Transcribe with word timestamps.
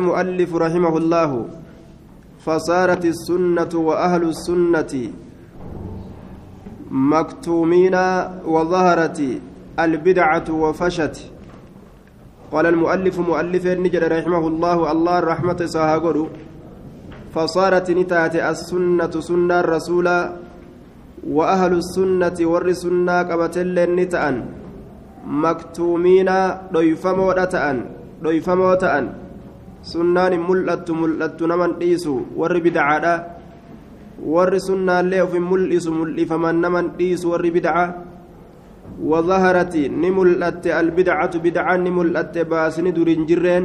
المؤلف 0.00 0.54
رحمه 0.54 0.94
الله 0.96 1.30
فصارت 2.44 3.04
السنة 3.04 3.72
وأهل 3.88 4.22
السنة 4.28 4.92
مكتومين 6.90 7.96
وظهرت 8.44 9.18
البدعة 9.80 10.48
وفشت. 10.62 11.16
قال 12.52 12.66
المؤلف 12.66 13.16
مؤلف 13.20 13.66
النجر 13.66 14.02
رحمه 14.18 14.42
الله 14.48 14.92
الله 14.92 15.18
الرحمة 15.18 15.60
ساهقر 15.66 16.16
فصارت 17.34 17.90
نتات 17.90 18.36
السنة 18.36 19.14
سنة 19.28 19.60
الرسول 19.60 20.08
وأهل 21.36 21.72
السنة 21.72 22.38
ور 22.52 22.72
سنة 22.72 23.16
قبتل 23.28 23.76
نتأن 23.96 24.36
مكتومين 25.24 26.30
ضيفمو 26.72 27.32
تأن 27.32 27.76
ضيفمو 28.22 28.74
تأن. 28.74 29.25
Sunnaan 29.92 30.32
hin 30.34 30.42
mul'attu 30.48 30.98
mul'attu 31.02 31.50
naman 31.52 31.78
dhiisu 31.80 32.14
warri 32.40 32.60
bidcaadha 32.66 33.14
warri 34.34 34.60
sunnaallee 34.68 35.22
of 35.26 35.32
hin 35.38 35.46
mul'isu 35.52 35.90
mul'ifaman 36.00 36.60
naman 36.66 36.92
dhiisu 36.98 37.32
warri 37.32 37.54
bidca 37.56 37.86
وظهرت 39.10 39.76
نملت 39.76 40.66
البدعة 40.66 41.34
بدعة 41.44 41.76
نملت 41.76 42.38
باسن 42.38 42.86
درين 42.96 43.26
جرين 43.26 43.64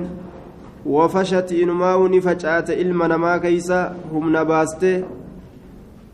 وفشت 0.85 1.49
إنماو 1.63 2.07
نفجأت 2.07 2.69
إلما 2.69 3.07
نما 3.07 3.37
كيسا 3.37 3.95
هم 4.13 4.25
نباسته 4.37 5.03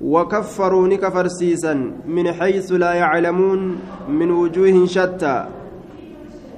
وكفروا 0.02 0.88
نكفر 0.88 1.28
سيسا 1.28 1.74
من 2.08 2.26
حيث 2.32 2.72
لا 2.72 2.94
يعلمون 2.94 3.78
من 4.10 4.30
وجوه 4.32 4.86
شتى 4.86 5.38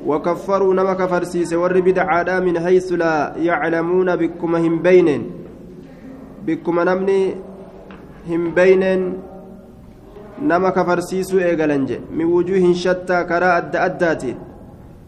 وكفروا 0.05 0.73
نما 0.73 0.93
كفرسيس 0.93 1.53
ور 1.53 1.79
بدعادا 1.79 2.39
من 2.39 2.59
حيث 2.59 2.93
لا 2.93 3.35
يعلمون 3.37 4.15
بكم 4.15 4.55
هم 4.55 4.75
بين 4.79 5.31
بكم 6.45 6.79
نمني 6.79 7.35
هم 8.29 8.43
بين 8.55 8.83
نما 10.39 10.69
كفرسيس 10.69 11.33
ايغلنج 11.35 11.89
من 12.15 12.25
وجوه 12.25 12.73
شتى 12.73 13.23
كرا 13.23 13.57
أد 13.57 13.75
أداتي. 13.75 14.35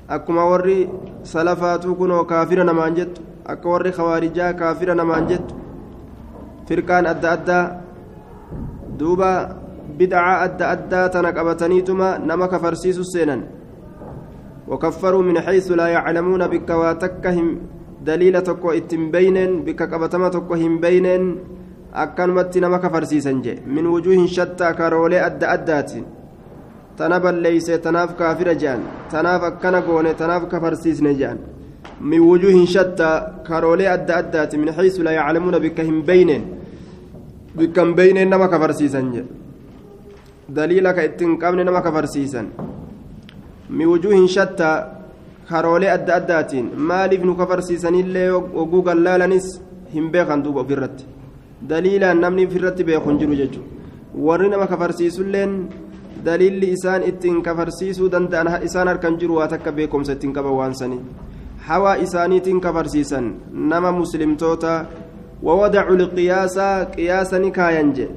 أكما 0.10 0.44
وري 0.44 0.90
سلفاتو 1.24 1.96
كنو 1.96 2.24
كافر 2.28 2.64
نمان 2.64 2.94
جت. 2.94 3.16
أكا 3.48 3.70
وري 3.70 3.92
خوارجا 3.92 4.52
كافر 4.52 4.94
نمان 4.94 5.28
جت. 5.28 5.48
فرقان 6.68 7.06
أد 7.06 7.26
أدا 7.26 7.82
دوبا 9.00 9.34
بدعة 10.00 10.44
أد 10.44 10.62
أدا 10.62 11.08
تنقبتنيتما 11.08 12.18
نما 12.28 12.46
كفرسيس 12.46 13.00
سينن. 13.00 13.61
وكفروا 14.68 15.24
من 15.24 15.40
حيث 15.40 15.72
لا 15.72 15.88
يعلمون 15.88 16.48
بك 16.48 16.70
واتكهم 16.70 17.48
دليل 18.06 18.42
تكو 18.42 18.72
اتم 18.72 19.12
بينن 19.12 19.52
بك 19.66 19.82
قبتما 19.92 20.30
تكو 20.30 20.54
هم 20.54 20.80
بينن 20.80 21.24
nama 22.62 22.80
kafarsiisan 22.80 23.42
jee 23.44 23.60
min 23.66 23.86
wujuuhin 23.88 24.28
shattaa 24.28 24.74
karoolee 24.74 25.20
adda 25.20 25.50
addaati 25.56 26.04
tana 26.98 27.20
balleeyse 27.20 27.78
tanaaf 27.86 28.16
kaafira 28.16 28.56
je'an 28.56 28.82
tanaaf 29.12 29.44
akkana 29.44 29.82
goone 29.82 30.14
tanaaf 30.22 30.48
kafarsiisne 30.48 31.12
je'an 31.20 31.38
min 32.00 32.22
wujuuhin 32.22 32.66
shattaa 32.76 33.44
karoolee 33.48 33.90
adda 33.96 34.18
addaati 34.22 34.58
min 34.58 34.74
xaysu 34.78 35.04
laa 35.04 35.16
yaclamuuna 35.20 35.60
bikka 35.60 35.84
hin 35.84 36.00
beyneen 36.10 36.44
bikka 37.58 37.82
hin 37.84 37.94
beyneen 38.00 38.30
nama 38.30 38.48
kafarsiisan 38.48 39.12
jee 39.14 39.26
daliila 40.56 40.94
ka 40.94 41.04
ittiin 41.10 41.38
qabne 41.38 41.64
nama 41.64 41.82
kafarsiisan 41.82 42.48
وجوه 43.80 44.28
شتى 44.36 44.72
كارولي 45.50 45.94
أدى 45.94 46.12
أداتين 46.16 46.66
مالف 46.90 47.22
نكفرسيسن 47.30 47.96
اللي 48.04 48.32
وقوق 48.32 48.88
اللالنس 48.98 49.48
هم 49.96 50.06
بيخان 50.14 50.40
دوبا 50.44 50.64
في 50.68 50.74
الرت 50.74 51.00
دليلا 51.72 52.14
نمني 52.14 52.48
في 52.52 52.58
الرت 52.60 52.80
بيخون 52.88 53.16
جرو 53.20 53.34
ججو 53.40 53.62
ورنا 54.26 54.58
ما 54.62 54.66
كفرسيسو 54.72 55.24
لين 55.34 55.52
دليل 56.26 56.64
إسان 56.74 57.02
إتين 57.10 57.42
كفرسيسو 57.48 58.08
دندان 58.14 58.48
إسان 58.68 58.88
أركن 58.88 59.14
جرو 59.20 59.34
واتك 59.40 59.66
بيكم 59.78 60.04
ستين 60.10 60.32
كبا 60.36 60.52
وانسني 60.60 61.00
حوا 61.68 62.04
إسانيتين 62.04 62.60
كفرسيسن 62.60 63.26
نما 63.54 63.92
مسلم 63.92 64.32
توتا 64.42 64.76
ووضعوا 65.44 65.96
القياس 65.96 66.58
قياسا 66.96 67.50
كاينجي 67.50 68.08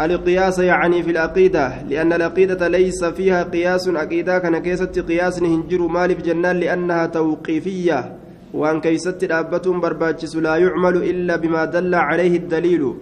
القياس 0.00 0.58
يعني 0.58 1.02
في 1.02 1.10
العقيدة 1.10 1.82
لأن 1.88 2.12
العقيدة 2.12 2.68
ليس 2.68 3.04
فيها 3.04 3.42
قياس 3.42 3.88
عقيدة 3.88 4.38
كان 4.38 4.58
كيست 4.58 4.98
قياس 4.98 5.42
هنجر 5.42 5.86
مالف 5.86 6.20
جنان 6.22 6.56
لأنها 6.56 7.06
توقيفية 7.06 8.16
وأن 8.54 8.80
كيست 8.80 9.24
أبة 9.30 9.80
برباتشس 9.80 10.36
لا 10.36 10.56
يعمل 10.56 10.96
إلا 10.96 11.36
بما 11.36 11.64
دل 11.64 11.94
عليه 11.94 12.36
الدليل 12.36 12.92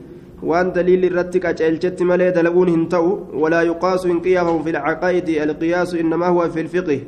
وأن 0.43 0.72
دليل 0.72 1.04
الرتك 1.04 1.47
أجلجت 1.47 2.03
ملي 2.03 2.31
دلبون 2.31 2.69
هنتو 2.69 3.19
ولا 3.33 3.62
يقاس 3.62 4.06
انقيافهم 4.06 4.62
في 4.62 4.71
العقائد 4.71 5.28
القياس 5.28 5.94
إنما 5.94 6.27
هو 6.27 6.49
في 6.50 6.60
الفقه 6.60 7.00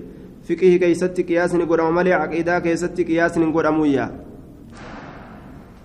فقه 0.49 0.77
كيست 0.77 1.21
قياس 1.21 1.55
نقول 1.55 1.93
ملي 1.93 2.13
عقيدة 2.13 2.59
كيست 2.59 3.01
قياس 3.01 3.39
أمويا 3.39 4.26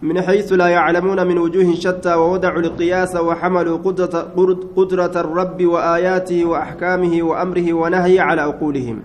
من 0.02 0.22
حيث 0.22 0.54
لا 0.54 0.68
يعلمون 0.68 1.28
من 1.28 1.38
وجوه 1.38 1.74
شتى 1.74 2.14
ووضعوا 2.14 2.60
القياس 2.60 3.16
وحملوا 3.16 3.78
قدرة, 3.78 4.34
قدرة 4.76 5.12
الرب 5.16 5.66
وآياته 5.66 6.46
وأحكامه 6.46 7.24
وأمره 7.24 7.74
ونهي 7.74 8.20
على 8.20 8.42
عقولهم. 8.42 9.00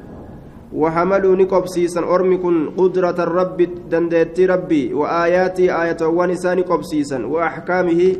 وحملوا 0.72 1.36
نقبسيسا 1.36 2.00
أرمكن 2.00 2.70
قدرة 2.76 3.16
الرب 3.18 3.68
دندت 3.90 4.40
ربي 4.40 4.94
وآياته 4.94 5.82
آية 5.82 6.06
ونسان 6.06 6.62
قبسيسا 6.62 7.26
وأحكامه 7.26 8.16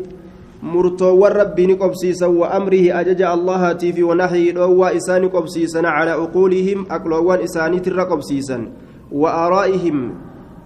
مرتو 0.63 1.27
الرب 1.27 1.61
نقبسيسا 1.61 2.27
وأمره 2.27 3.01
أجج 3.01 3.23
الله 3.23 3.73
تيفي 3.73 4.03
ونهي 4.03 4.53
لو 4.53 4.85
إسان 4.85 5.29
قبسيسا 5.29 5.79
على 5.79 6.11
عقولهم 6.11 6.87
أقلوان 6.91 7.39
إساني 7.41 7.81
ترقبسيسا 7.81 8.69
وآرائهم 9.13 10.15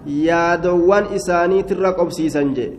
yaadowwan 0.06 1.06
isaaniitirra 1.18 1.92
qobsiisan 1.92 2.54
jee. 2.56 2.72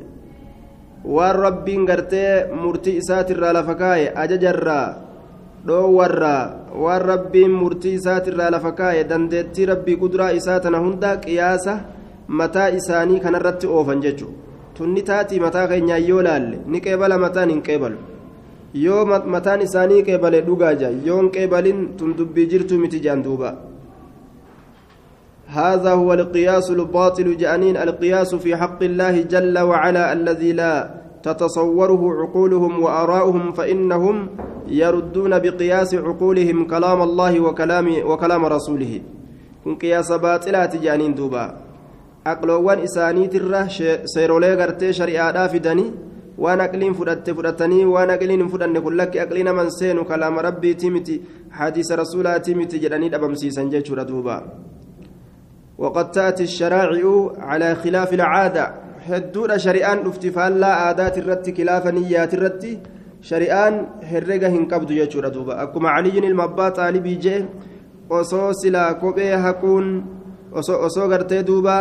Waan 1.06 1.36
rabbiin 1.36 1.86
gartee 1.86 2.46
murtii 2.62 2.98
isaatirraa 3.02 3.54
lafa 3.54 3.76
kaaye 3.76 4.12
ajajarraa 4.24 4.96
dhoowwarraa 5.68 6.44
waan 6.84 7.02
rabbiin 7.12 7.52
murtii 7.62 7.94
isaatirraa 8.00 8.50
lafa 8.52 8.72
kaaye 8.72 9.04
dandeettii 9.10 9.66
rabbii 9.72 9.96
kuduraa 10.04 10.32
isaa 10.40 10.60
tana 10.60 10.78
hunda 10.86 11.16
qiyaasa 11.26 11.80
mataa 12.28 12.70
isaanii 12.80 13.20
kanarratti 13.26 13.68
oofan 13.68 14.02
jechuudha 14.06 14.38
tunni 14.78 15.02
taatii 15.10 15.40
mataa 15.46 15.68
keenyaan 15.74 16.08
yoo 16.10 16.22
laalle 16.28 16.60
ni 16.68 16.82
qeebala 16.86 17.18
mataan 17.18 17.50
hin 17.50 17.62
qeebalu. 17.62 17.98
Yoo 18.74 19.06
mataan 19.06 19.62
isaanii 19.62 20.04
qeebale 20.08 20.42
dhugaa 20.48 20.74
jaa 20.82 20.92
yoo 21.06 21.18
hin 21.22 21.30
qeebalin 21.38 21.82
tun 21.98 22.14
dubbii 22.18 22.46
jirtuu 22.54 22.78
miti 22.80 23.00
jaan 23.06 23.24
duuba. 23.24 23.54
هذا 25.52 25.92
هو 25.92 26.14
القياس 26.14 26.72
الباطل 26.72 27.38
جانين 27.38 27.78
القياس 27.78 28.36
في 28.36 28.56
حق 28.56 28.84
الله 28.84 29.22
جل 29.22 29.60
وعلا 29.60 30.14
الذي 30.14 30.52
لا 30.54 31.02
تتصوره 31.24 32.02
عقولهم 32.22 32.84
وآراؤهم 32.84 33.52
فإنهم 33.52 34.16
يردون 34.68 35.40
بقياس 35.40 35.96
عقولهم 35.96 36.68
كلام 36.68 37.02
الله 37.02 37.40
وكلام 37.40 37.88
وكلام 38.06 38.46
رسوله. 38.46 39.02
كن 39.64 39.76
قياس 39.76 40.12
باطلات 40.12 40.76
جانين 40.76 41.16
دوبا. 41.16 41.46
أقلوان 42.28 42.80
إساني 42.80 43.28
تره 43.28 43.68
سيرولي 44.06 44.54
غرتي 44.56 44.94
شريعة 44.94 45.48
فدني 45.48 45.86
waan 46.42 46.62
aqliin 46.64 46.96
fudhatte 46.98 47.34
fudhatanii 47.38 47.86
waan 47.86 48.10
aqliin 48.10 48.42
hin 48.42 48.50
fudhanne 48.50 48.82
kun 48.82 48.96
lakki 48.98 49.20
aqlii 49.24 49.44
naman 49.46 49.68
seenu 49.78 50.06
kalaama 50.10 50.42
rabbiitii 50.42 50.90
miti 50.96 51.22
hadiisa 51.58 51.96
rasuulaatii 52.02 52.56
miti 52.56 52.80
jedhanii 52.84 53.10
dhabamsiisan 53.14 53.70
jechuudha 53.74 54.06
duuba 54.08 54.38
وقد 55.82 56.12
تأتي 56.12 56.44
الشرائع 56.44 57.06
على 57.50 57.70
خلاف 57.76 58.10
العادة 58.20 58.66
هدود 59.10 59.52
شريان 59.66 59.98
افتفال 60.10 60.52
لا 60.62 60.72
عادات 60.82 61.16
الرت 61.22 61.46
خلاف 61.58 61.84
نيات 61.98 62.32
الرت 62.38 62.64
شريان 63.30 63.74
هرقة 64.12 64.48
هنقبض 64.56 64.92
يجور 64.92 65.26
دوبا 65.36 65.54
أكما 65.64 65.90
علي 65.90 66.16
المبا 66.32 66.70
طالبي 66.70 67.16
جي 67.24 67.46
osoo 68.12 68.54
silaa 68.54 68.94
kophee 69.02 69.36
haquun 69.44 69.86
osoo 70.88 71.08
gartee 71.12 71.44
duuba 71.50 71.76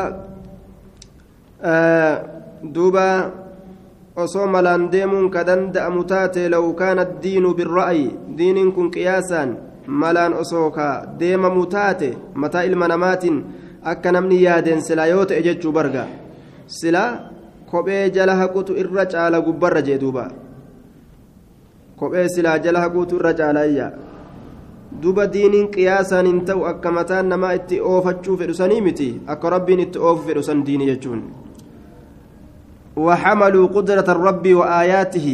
duuba 2.75 3.07
osoo 4.17 4.47
malaan 4.47 4.85
deemuun 4.93 5.27
ka 5.35 5.43
danda'amu 5.49 6.05
taate 6.13 6.43
law 6.55 6.63
kaana 6.81 7.03
addiinu 7.07 7.55
birra'yi 7.59 8.07
diiniin 8.39 8.71
kun 8.77 8.93
qiyaasaan 8.95 9.57
malaan 10.03 10.39
osoo 10.43 10.71
ka 10.77 10.87
deemamu 11.21 11.67
taate 11.75 12.09
mataa 12.35 12.63
ilma 12.69 12.89
namaatiin 12.95 13.43
akka 13.84 14.12
namni 14.12 14.42
yaadeen 14.44 14.82
silaa 14.88 15.08
yoo 15.14 15.26
ta'e 15.26 15.42
jechuu 15.48 15.72
barga 15.78 16.08
silaa 16.80 17.10
kophee 17.72 18.10
jala 18.16 18.36
haqutu 18.42 18.78
irra 18.84 19.06
caala 19.14 19.42
gubbarra 19.48 19.82
jee 19.88 19.98
duuba 20.04 20.26
kophee 22.00 22.28
silaa 22.36 22.60
jala 22.60 22.84
haquutu 22.86 23.20
irra 23.20 23.34
caalayya 23.40 23.88
duba 25.02 25.28
diiniin 25.34 25.72
qiyaasaan 25.72 26.28
hin 26.32 26.46
ta'u 26.52 26.68
akka 26.74 26.92
mataan 27.00 27.34
namaa 27.34 27.56
itti 27.62 27.82
oofachuu 27.94 28.38
fedhu 28.44 28.60
sanii 28.62 28.82
miti 28.90 29.10
akka 29.34 29.50
rabbiin 29.56 29.84
itti 29.88 30.00
oofu 30.00 30.28
fedhu 30.28 30.44
san 30.50 30.64
diini 30.70 30.92
jechuun 30.92 31.26
وحملوا 32.96 33.68
قدرة 33.76 34.08
الرب 34.16 34.46
وآياته 34.60 35.28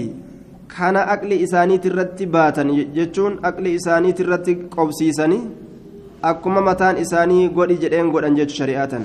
كان 0.78 0.96
أقل 0.98 1.32
إساني 1.46 1.78
ترتي 1.78 2.26
باتن 2.26 2.68
جتشون 2.96 3.34
أقل 3.46 3.66
إساني 3.78 4.12
ترتي 4.18 4.54
قبسيسني 6.23 6.31
أكما 6.31 6.61
متان 6.61 6.97
إساني 6.97 7.49
قد 7.49 7.69
جدين 7.69 8.13
قد 8.13 8.25
أنجت 8.25 8.51
شريعة 8.51 9.01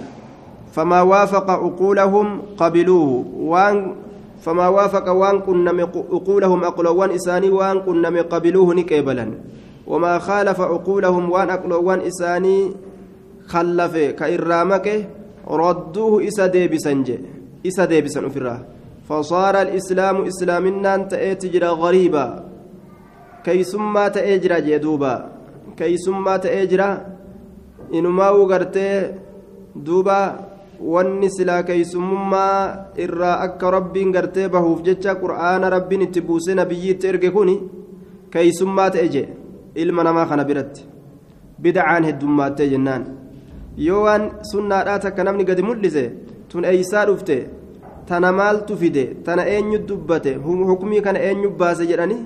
فما 0.72 1.02
وافق 1.02 1.50
عقولهم 1.50 2.42
قبلوه 2.58 3.26
وان 3.40 3.96
فما 4.42 4.68
وافق 4.68 5.10
وان 5.10 5.40
كنا 5.40 5.72
عقولهم 6.12 6.64
أقلوان 6.64 7.12
إساني 7.12 7.50
وان 7.50 7.80
كنا 7.80 8.22
قبلوه 8.22 8.74
نكيبلا 8.74 9.32
وما 9.88 10.20
خالف 10.20 10.62
عقولهم 10.62 11.32
وان 11.32 11.50
أقلوان 11.50 12.00
إساني 12.02 12.72
خلف 13.48 13.98
كإرامك 13.98 15.08
ردوه 15.48 16.28
إسا 16.28 16.48
ديبسنج 16.48 17.12
إسا 17.68 17.86
ديبسن 17.86 18.26
أفراه 18.26 18.60
فصار 19.10 19.62
الإسلام 19.62 20.26
إسلامنا 20.26 20.98
تأتجر 20.98 21.66
غريبا 21.66 22.44
كي 23.44 23.64
ثم 23.64 24.08
تأجر 24.08 24.60
keeysummaa 25.78 26.40
ta'ee 26.40 26.68
jira. 26.72 26.88
Inumaa 27.92 28.32
uu 28.38 28.46
gartee 28.52 28.96
duuba 29.86 30.18
wanni 30.94 31.30
silaa 31.36 31.64
keeysummaa 31.64 32.92
irraa 33.06 33.36
akka 33.46 33.72
rabbiin 33.78 34.12
gartee 34.16 34.48
bahuuf 34.50 34.82
jecha 34.88 35.16
qur'aana 35.24 35.70
rabbiin 35.76 36.02
itti 36.08 36.22
buusee 36.28 36.56
nabiyyiitti 36.56 37.08
erge 37.08 37.30
kun 37.36 37.50
keeysummaa 38.34 38.90
ta'e 38.96 39.08
jee 39.14 39.28
ilma 39.76 40.04
namaa 40.04 40.26
kana 40.26 40.44
biratti. 40.50 40.86
Bidacaan 41.62 42.04
heddummaattee 42.10 42.68
jennaan. 42.74 43.04
Yoo 43.78 44.04
waan 44.06 44.24
sunnaadhaa 44.52 45.00
takka 45.00 45.24
namni 45.24 45.44
gadi 45.50 45.62
mul'ise 45.64 46.04
tun 46.50 46.66
eeysaa 46.72 47.06
dhufte 47.08 47.36
tana 48.08 48.32
maaltu 48.40 48.78
fide 48.82 49.04
tana 49.26 49.44
eenyu 49.56 49.80
dubbate 49.88 50.32
hukumii 50.46 51.02
kana 51.06 51.20
eenyu 51.28 51.50
baase 51.60 51.86
jedhanii 51.92 52.22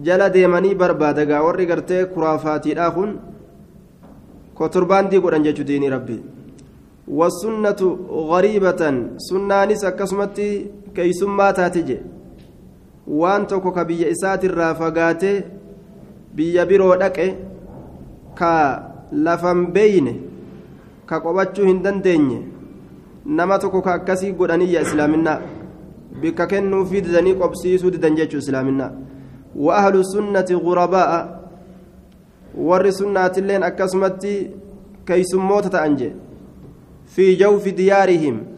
jala 0.00 0.30
deemanii 0.30 0.74
barbaada 0.74 1.24
gaa 1.26 1.42
warri 1.44 1.66
gartee 1.66 2.04
kuraafaatiidhaa 2.14 2.90
kun 2.90 3.10
kotorbaandii 4.54 5.20
godhan 5.20 5.44
jechuu 5.44 5.64
diinii 5.66 5.90
rabbi. 5.90 6.20
Wasunnatu 7.18 7.88
gariibatan 8.30 8.96
sunnaanis 9.28 9.84
akkasumatti 9.84 10.70
keeysummaa 10.94 11.52
taatije 11.52 12.00
waan 13.06 13.46
tokko 13.46 13.72
ka 13.72 13.84
biyya 13.84 14.08
isaatirraa 14.14 14.74
fagaate 14.74 15.32
biyya 16.36 16.66
biroo 16.66 16.96
dhaqe 16.96 17.26
ka 18.38 18.52
lafan 19.12 19.66
beeyne 19.74 20.12
ka 21.06 21.20
qobachuu 21.20 21.66
hin 21.66 21.82
dandeenye 21.82 22.38
nama 23.26 23.58
tokko 23.58 23.82
ka 23.82 23.94
akkasii 23.94 24.32
godhaniyya 24.32 24.80
islaaminaa. 24.82 25.40
Bikka 26.20 26.46
kennuufi 26.46 27.00
didanii 27.02 27.34
qobsiisuu 27.34 27.90
didan 27.90 28.16
jechuu 28.16 28.38
islaaminaa. 28.38 28.90
وأهل 29.56 29.94
السنة 29.96 30.58
غرباء 30.64 31.12
ور 32.58 32.90
سنة 32.90 33.32
اللين 33.38 33.62
أكسمتي 33.62 34.50
كي 35.06 35.22
سموتة 35.24 35.84
أنجي 35.84 36.12
في 37.06 37.34
جوف 37.34 37.68
ديارهم 37.68 38.52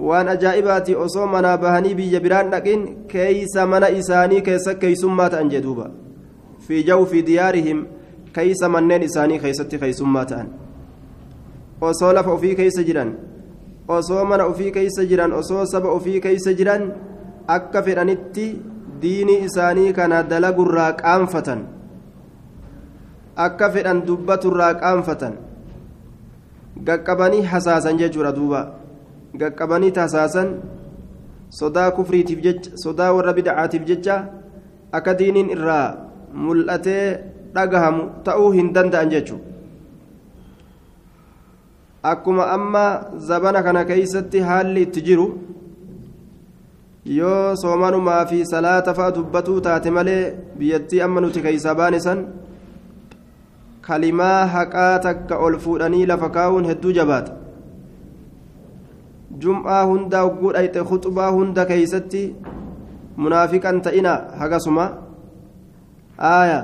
ajaa'ibaati 0.00 0.96
osoo 0.96 1.26
manaa 1.26 1.56
bahanii 1.58 1.94
biyya 1.94 2.20
biraan 2.20 2.50
dhaqin 2.50 3.04
keeysa 3.08 3.66
mana 3.66 3.88
isaanii 3.88 4.40
keessa 4.42 4.74
keeysummaa 4.74 5.28
ta'an 5.30 5.50
jedhuuba 5.54 5.90
fi 6.66 6.84
jawfi 6.84 7.22
diyaarihim 7.26 7.84
keeysa 8.32 8.68
manneen 8.68 9.02
isaanii 9.02 9.38
keeysatti 9.38 9.78
keeysummaa 9.82 10.24
ta'an 10.30 10.48
osoo 11.80 12.12
lafa 12.12 12.32
ofii 12.32 12.54
keeysa 12.60 12.82
jiran 12.88 13.12
osoo 13.88 14.24
mana 14.24 14.46
ofii 14.46 14.72
keeysa 14.72 15.04
jiran 15.04 15.32
osoo 15.32 15.66
saba 15.66 15.88
ofii 15.98 16.20
keeysa 16.20 16.52
jiran 16.62 16.92
diinii 19.02 19.44
isaanii 19.48 19.92
kana 19.92 20.22
dalagurraa 20.22 20.92
qaanfatan 21.02 21.60
akka 23.46 23.70
fedhan 23.74 24.02
dubbaturraa 24.08 24.74
qaanfatan 24.82 25.34
gaqqabanii 26.84 27.42
hasaasan 27.52 27.98
jechuudha 28.00 28.32
duuba. 28.32 28.60
Gaqqabanii 29.40 29.92
hasaasan 29.96 30.48
sodaa 31.50 31.90
kufriitiif 31.96 32.40
jecha 32.46 32.70
sodaa 32.84 33.12
warra 33.16 33.32
bid'aatiif 33.38 33.84
jecha 33.90 34.16
akka 34.92 35.14
diiniin 35.18 35.50
irraa 35.56 35.86
mul'atee 36.34 37.04
dhagahamu 37.54 38.08
ta'uu 38.24 38.50
hin 38.52 38.74
danda'an 38.74 39.10
jechuudha. 39.10 39.44
Akkuma 42.02 42.48
amma 42.56 42.84
zabana 43.28 43.62
kana 43.62 43.84
keeysatti 43.84 44.40
haalli 44.40 44.82
itti 44.88 45.02
jiru 45.04 45.26
yoo 47.18 47.56
soomanumaa 47.62 48.24
fi 48.30 48.38
salaata 48.52 48.94
fa'a 48.94 49.14
dubbatuu 49.16 49.60
taate 49.66 49.90
malee 49.96 50.22
biyyattii 50.58 51.00
amma 51.06 51.20
nuti 51.24 51.42
keeysaa 51.46 51.74
baane 51.80 52.00
san 52.06 52.20
kalimaa 53.86 54.46
haqaa 54.54 54.98
takka 55.06 55.38
ol 55.46 55.58
fuudhanii 55.64 56.06
lafa 56.10 56.28
kaa'uun 56.36 56.68
hedduu 56.70 56.92
jabaata 56.98 57.32
jum'aa 59.44 59.82
hunda 59.90 60.22
hogguu 60.26 60.52
dhayxe 60.56 60.84
khuxubaa 60.90 61.30
hunda 61.36 61.66
keeysatti 61.70 62.22
munaafiqan 63.24 63.82
ta'ina 63.86 64.12
hagasuma 64.40 64.86
aaya 66.32 66.58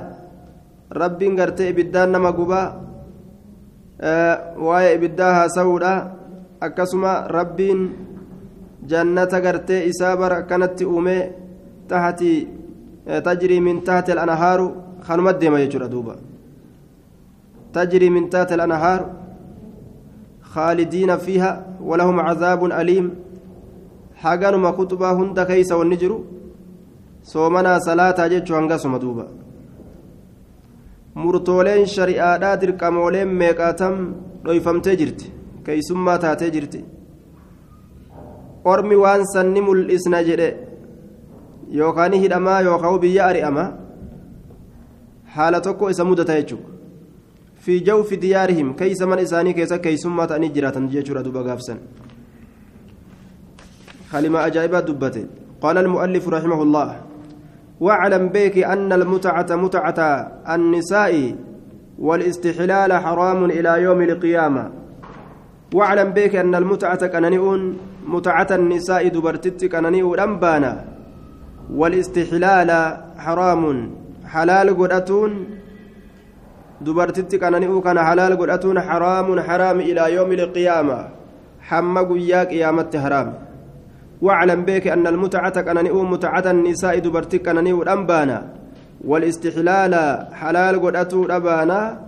rabbiin 1.01 1.35
gartee 1.39 1.69
ibiddaan 1.75 2.11
nama 2.15 2.31
gubaa 2.39 2.67
waa'ee 4.67 4.95
ibiddaa 4.95 5.33
haasa'uudha 5.39 5.93
akkasuma 6.67 7.13
rabbiin 7.37 7.81
isaa 8.85 10.15
bara 10.17 10.37
akkanatti 10.37 10.85
uumee 10.85 11.31
tahati 11.89 12.47
tajrii 13.23 13.61
min 13.61 13.81
tahti 13.81 14.11
al-anhaaru 14.11 14.67
kanuma 15.07 15.33
deema 15.33 15.59
jechuudha 15.59 15.87
duuba 15.87 16.15
تجري 17.77 18.09
من 18.09 18.29
تحت 18.29 18.51
الأنهار 18.57 19.01
خالدين 20.41 21.17
فيها 21.17 21.51
ولهم 21.89 22.17
عذاب 22.27 22.61
أليم 22.79 23.05
حقنما 24.21 24.71
كتبا 24.71 25.09
هند 25.19 25.39
كيس 25.49 25.71
والنجر 25.79 26.11
صومنا 27.33 27.73
صلاة 27.87 28.19
جتشو 28.31 28.53
هنقسم 28.57 28.97
دوبا 29.03 29.27
murtooleen 31.23 31.85
shari'aadhaa 31.95 32.59
dirqamooleen 32.61 33.29
meeqaatam 33.41 33.95
dhoyfamtee 34.45 34.95
jirti 34.99 35.27
keeysummaa 35.65 36.17
taatee 36.23 36.49
jirti 36.55 36.79
ormi 38.73 38.95
waan 39.03 39.25
sanni 39.33 39.61
mul'isna 39.67 40.23
jedhe 40.29 40.49
yookaan 41.81 42.13
hidhamaa 42.23 42.61
yookaan 42.69 42.99
biyya 43.03 43.23
ari'ama 43.31 43.65
haala 45.35 45.61
tokko 45.67 45.89
isa 45.93 46.03
mudata 46.09 46.35
jechuudha. 46.41 46.77
في 47.67 47.79
جوف 47.79 48.13
ديارهم 48.13 48.73
كيس 48.79 49.01
من 49.01 49.19
إساني 49.19 49.53
كيس 49.53 49.73
كيسما 49.73 50.25
تأني 50.25 50.47
جراتا 50.47 50.79
جيشورا 50.91 51.21
دوبا 51.21 51.41
غافسا 51.41 51.77
كلمة 54.11 54.45
أجائبة 54.45 54.79
دبته 54.79 55.25
قال 55.61 55.77
المؤلف 55.77 56.29
رحمه 56.29 56.61
الله 56.63 57.01
واعلم 57.79 58.27
بك 58.29 58.57
أن 58.57 58.93
المتعة 58.93 59.49
متعة 59.55 59.99
النساء 60.55 61.35
والاستحلال 61.99 62.93
حرام 62.93 63.45
إلى 63.45 63.81
يوم 63.81 64.01
القيامة 64.01 64.71
واعلم 65.73 66.09
بك 66.09 66.35
أن 66.35 66.55
المتعة 66.55 67.07
كننئون 67.07 67.77
متعة 68.07 68.47
النساء 68.51 69.07
دبرتت 69.07 69.65
كننئون 69.65 70.19
أنبانا 70.19 70.85
والاستحلال 71.79 72.71
حرام 73.17 73.63
حلال 74.25 74.67
قدأتون 74.77 75.31
dubartitti 76.85 77.39
qanani'uu 77.41 77.81
kana 77.81 78.05
halaal 78.05 78.37
godhatuun 78.37 78.77
haraamun 78.77 79.41
haraami 79.41 79.83
ilaa 79.89 80.13
yoomi 80.13 80.35
ilqiyaama 80.37 80.97
hamma 81.69 82.03
guyyaa 82.03 82.45
qiyaamatti 82.53 82.97
haraami 83.05 83.35
واعلم 84.21 84.65
بك 84.65 84.87
أن 84.87 85.07
المتعة 85.07 85.61
كننئو 85.61 86.03
متعة 86.03 86.45
النساء 86.51 86.99
دبرتك 86.99 87.45
كننئو 87.45 87.83
أنبانا 87.83 88.37
والاستحلال 89.05 89.93
حلال 90.33 90.81
قدأتو 90.81 91.25
أبانا 91.25 92.06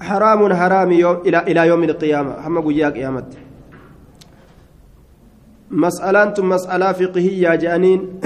حرام 0.00 0.52
حرام 0.54 0.92
يوم 0.92 1.16
إلى 1.26 1.38
إلى 1.38 1.66
يوم 1.66 1.84
القيامة. 1.84 2.34
هم 2.46 2.58
قيا 2.60 2.88
قيامة. 2.88 3.26
مسألة 5.70 6.34
مسألة 6.38 6.92
فقهية 6.92 7.54
جانين. 7.54 8.20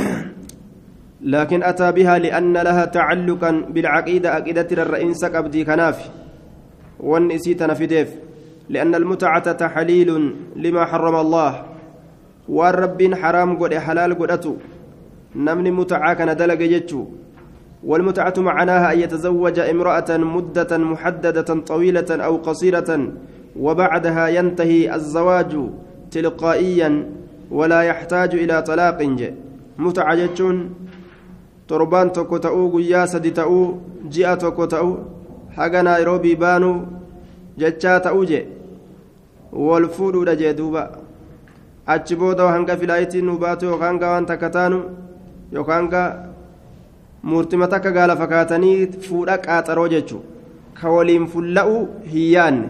لكن 1.35 1.63
أتى 1.63 1.93
بها 1.93 2.19
لأن 2.19 2.53
لها 2.53 2.85
تعلقا 2.85 3.51
بالعقيدة 3.71 4.31
عقيدة 4.31 4.69
الرئيس 4.73 5.25
قبدي 5.25 5.65
كناف. 5.65 6.11
والنسيت 7.01 7.63
نفديف. 7.63 8.09
لأن 8.69 8.95
المتعة 8.95 9.53
تحليل 9.53 10.35
لما 10.57 10.85
حرم 10.85 11.17
الله. 11.17 11.65
والرب 12.49 13.15
حرام 13.15 13.59
قد 13.59 13.75
حلال 13.75 14.19
قدأتو 14.19 14.57
نمني 15.37 15.71
متعة 15.71 16.15
كان 16.15 16.37
دلق 16.37 16.61
والمتعة 17.87 18.35
معناها 18.39 18.93
أن 18.93 19.01
يتزوج 19.01 19.59
امرأة 19.59 20.17
مدة 20.17 20.79
محددة 20.79 21.61
طويلة 21.61 22.11
أو 22.11 22.37
قصيرة 22.37 23.09
وبعدها 23.61 24.29
ينتهي 24.29 24.95
الزواج 24.95 25.57
تلقائيا 26.11 27.07
ولا 27.51 27.83
يحتاج 27.83 28.35
إلى 28.35 28.63
طلاق 28.63 28.99
متعة 29.79 30.15
جتون 30.15 30.71
ta'uu 31.69 32.81
haga 35.57 35.83
naayiroobii 35.83 36.37
baanuu 36.37 36.87
jechaa 37.57 38.01
ta'uu 38.01 38.25
je 38.31 38.47
wal 39.53 39.89
fuudhuudha 39.89 40.37
jee 40.37 40.55
duuba 40.55 40.91
achi 41.87 42.17
booda 42.17 42.49
hanga 42.49 42.77
filaayitiin 42.77 43.27
nu 43.27 43.39
baatu 43.39 43.67
yookaan 43.67 43.99
gaa 43.99 44.11
waan 44.15 44.27
takka 44.27 44.51
taanu 44.51 44.83
yookaan 45.53 45.89
gaa 45.89 46.34
murtima 47.33 47.69
takka 47.75 47.93
gaala 47.99 48.17
fakkaatanii 48.23 48.79
fuudha 49.09 49.39
qaaxaroo 49.45 49.89
jechuun 49.97 50.25
ka 50.81 50.97
waliin 50.97 51.29
fulla'uu 51.37 51.85
hin 52.15 52.31
yaanne 52.33 52.69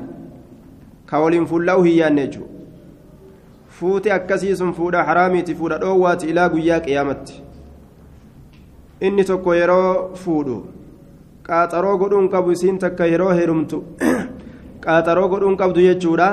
ka 1.13 1.21
waliin 1.27 1.47
fulla'uu 1.55 1.89
hin 1.89 1.97
yaanne 2.03 2.27
jechuudha 2.27 2.53
fuuti 3.79 4.15
akkasii 4.19 4.57
sun 4.61 4.77
fuudha 4.79 5.09
haraamiiti 5.11 5.55
fuudha 5.63 5.79
dhoowwaati 5.87 6.31
ilaa 6.35 6.49
guyyaa 6.49 6.81
qiyaamatti. 6.87 7.43
inni 9.01 9.25
tokko 9.25 9.55
yeroo 9.55 10.15
fuudhu. 10.15 10.57
Qaaxaroo 11.47 11.97
godhuun 11.99 12.29
qabu 12.29 12.53
isiin 12.57 12.79
takka 12.79 13.07
yeroo 13.07 13.33
heerumtu 13.39 13.83
qaaxaroo 14.85 15.29
godhuun 15.29 15.57
qabdu 15.57 15.81
jechuudha. 15.87 16.29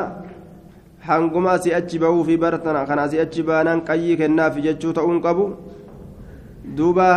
Hanguma 1.07 1.51
asii 1.51 1.73
achi 1.73 1.99
bahuu 1.99 2.23
fi 2.23 2.37
bartana 2.37 2.85
kan 2.85 2.99
asii 2.99 3.19
achi 3.25 3.43
baanaan 3.43 3.81
qayyii 3.89 4.17
kennaafi 4.17 4.61
jechuu 4.67 4.93
ta'uun 4.93 5.21
qabu. 5.21 5.45
Duuba 6.77 7.07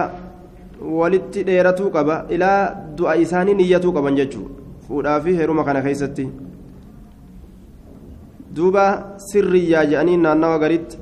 walitti 0.80 1.44
dheeratuu 1.44 1.90
qaba. 1.90 2.26
Ilaa 2.30 2.74
du'a 2.96 3.16
isaanii 3.16 3.54
niyyatuu 3.54 3.92
qaban 3.92 4.16
jechuudha. 4.16 4.50
Fuudhaa 4.88 5.20
fi 5.20 5.36
heeruma 5.36 5.64
kana 5.64 5.82
keessatti. 5.82 6.28
Duuba 8.56 9.16
sirriyyaa 9.18 9.84
jedhanii 9.86 10.16
naannawa 10.16 10.58
garitti. 10.58 10.98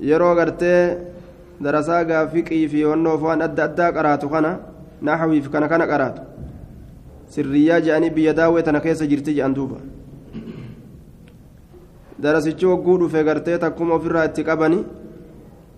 Yeroo 0.00 0.34
gartee. 0.34 1.08
darasaa 1.60 2.04
gaafiqii 2.04 2.68
fi 2.68 2.84
wannoof 2.84 3.22
waan 3.22 3.42
adda 3.42 3.64
addaa 3.64 3.92
qaraatu 3.92 4.28
kana 4.30 4.50
naxwiif 5.02 5.48
kana 5.50 5.68
kana 5.68 5.86
qaraatu. 5.86 6.22
Sirriyyaa 7.34 7.80
je'anii 7.86 8.10
biyya 8.10 8.32
daawwee 8.32 8.62
tana 8.62 8.80
keessa 8.80 9.06
jirti 9.06 9.34
je'an 9.34 9.54
duuba. 9.54 9.76
Darasichi 12.22 12.66
hogguu 12.66 12.98
dhufe 13.00 13.24
gartee 13.24 13.58
takkuma 13.58 13.94
ofirraa 13.94 14.24
itti 14.30 14.44
qabani 14.44 14.78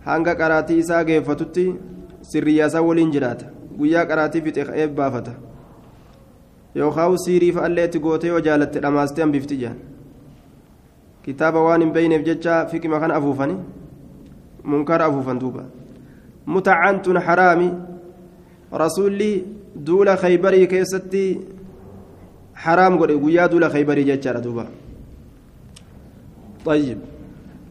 hanga 0.08 0.34
qaraatii 0.42 0.78
isaa 0.84 1.02
geeffatutti 1.10 1.66
sirriyyaa 2.32 2.68
isaa 2.72 2.82
waliin 2.88 3.12
jiraata 3.16 3.46
guyyaa 3.78 4.06
qaraatii 4.12 4.42
fixe 4.46 4.66
eebbaafata 4.84 5.32
yookaan 6.74 7.18
siirii 7.24 7.52
fa'allee 7.58 7.84
itti 7.90 7.98
gootee 8.06 8.30
yoo 8.32 8.40
jaalatte 8.48 8.80
dhamaastee 8.86 9.24
hambifti 9.26 9.60
jedhan 9.64 9.78
kitaaba 11.22 11.62
waan 11.68 11.80
hin 11.86 11.92
beeyneef 11.98 12.24
jecha 12.30 12.64
fiqima 12.72 13.00
kana 13.00 13.14
afuufanii. 13.20 13.60
munkara 14.64 15.04
afuufan 15.06 15.38
duuba 15.38 15.64
mutacantun 16.46 17.16
haraami 17.26 17.68
rasuulli 18.82 19.30
duula 19.86 20.16
khaybarii 20.16 20.66
keessatti 20.72 21.22
haraam 22.64 22.98
godhe 22.98 23.16
guyyaa 23.24 23.48
duula 23.48 23.70
khaybarii 23.70 24.04
jechaadha 24.12 24.42
duuba 24.48 24.66
طيب 26.64 26.98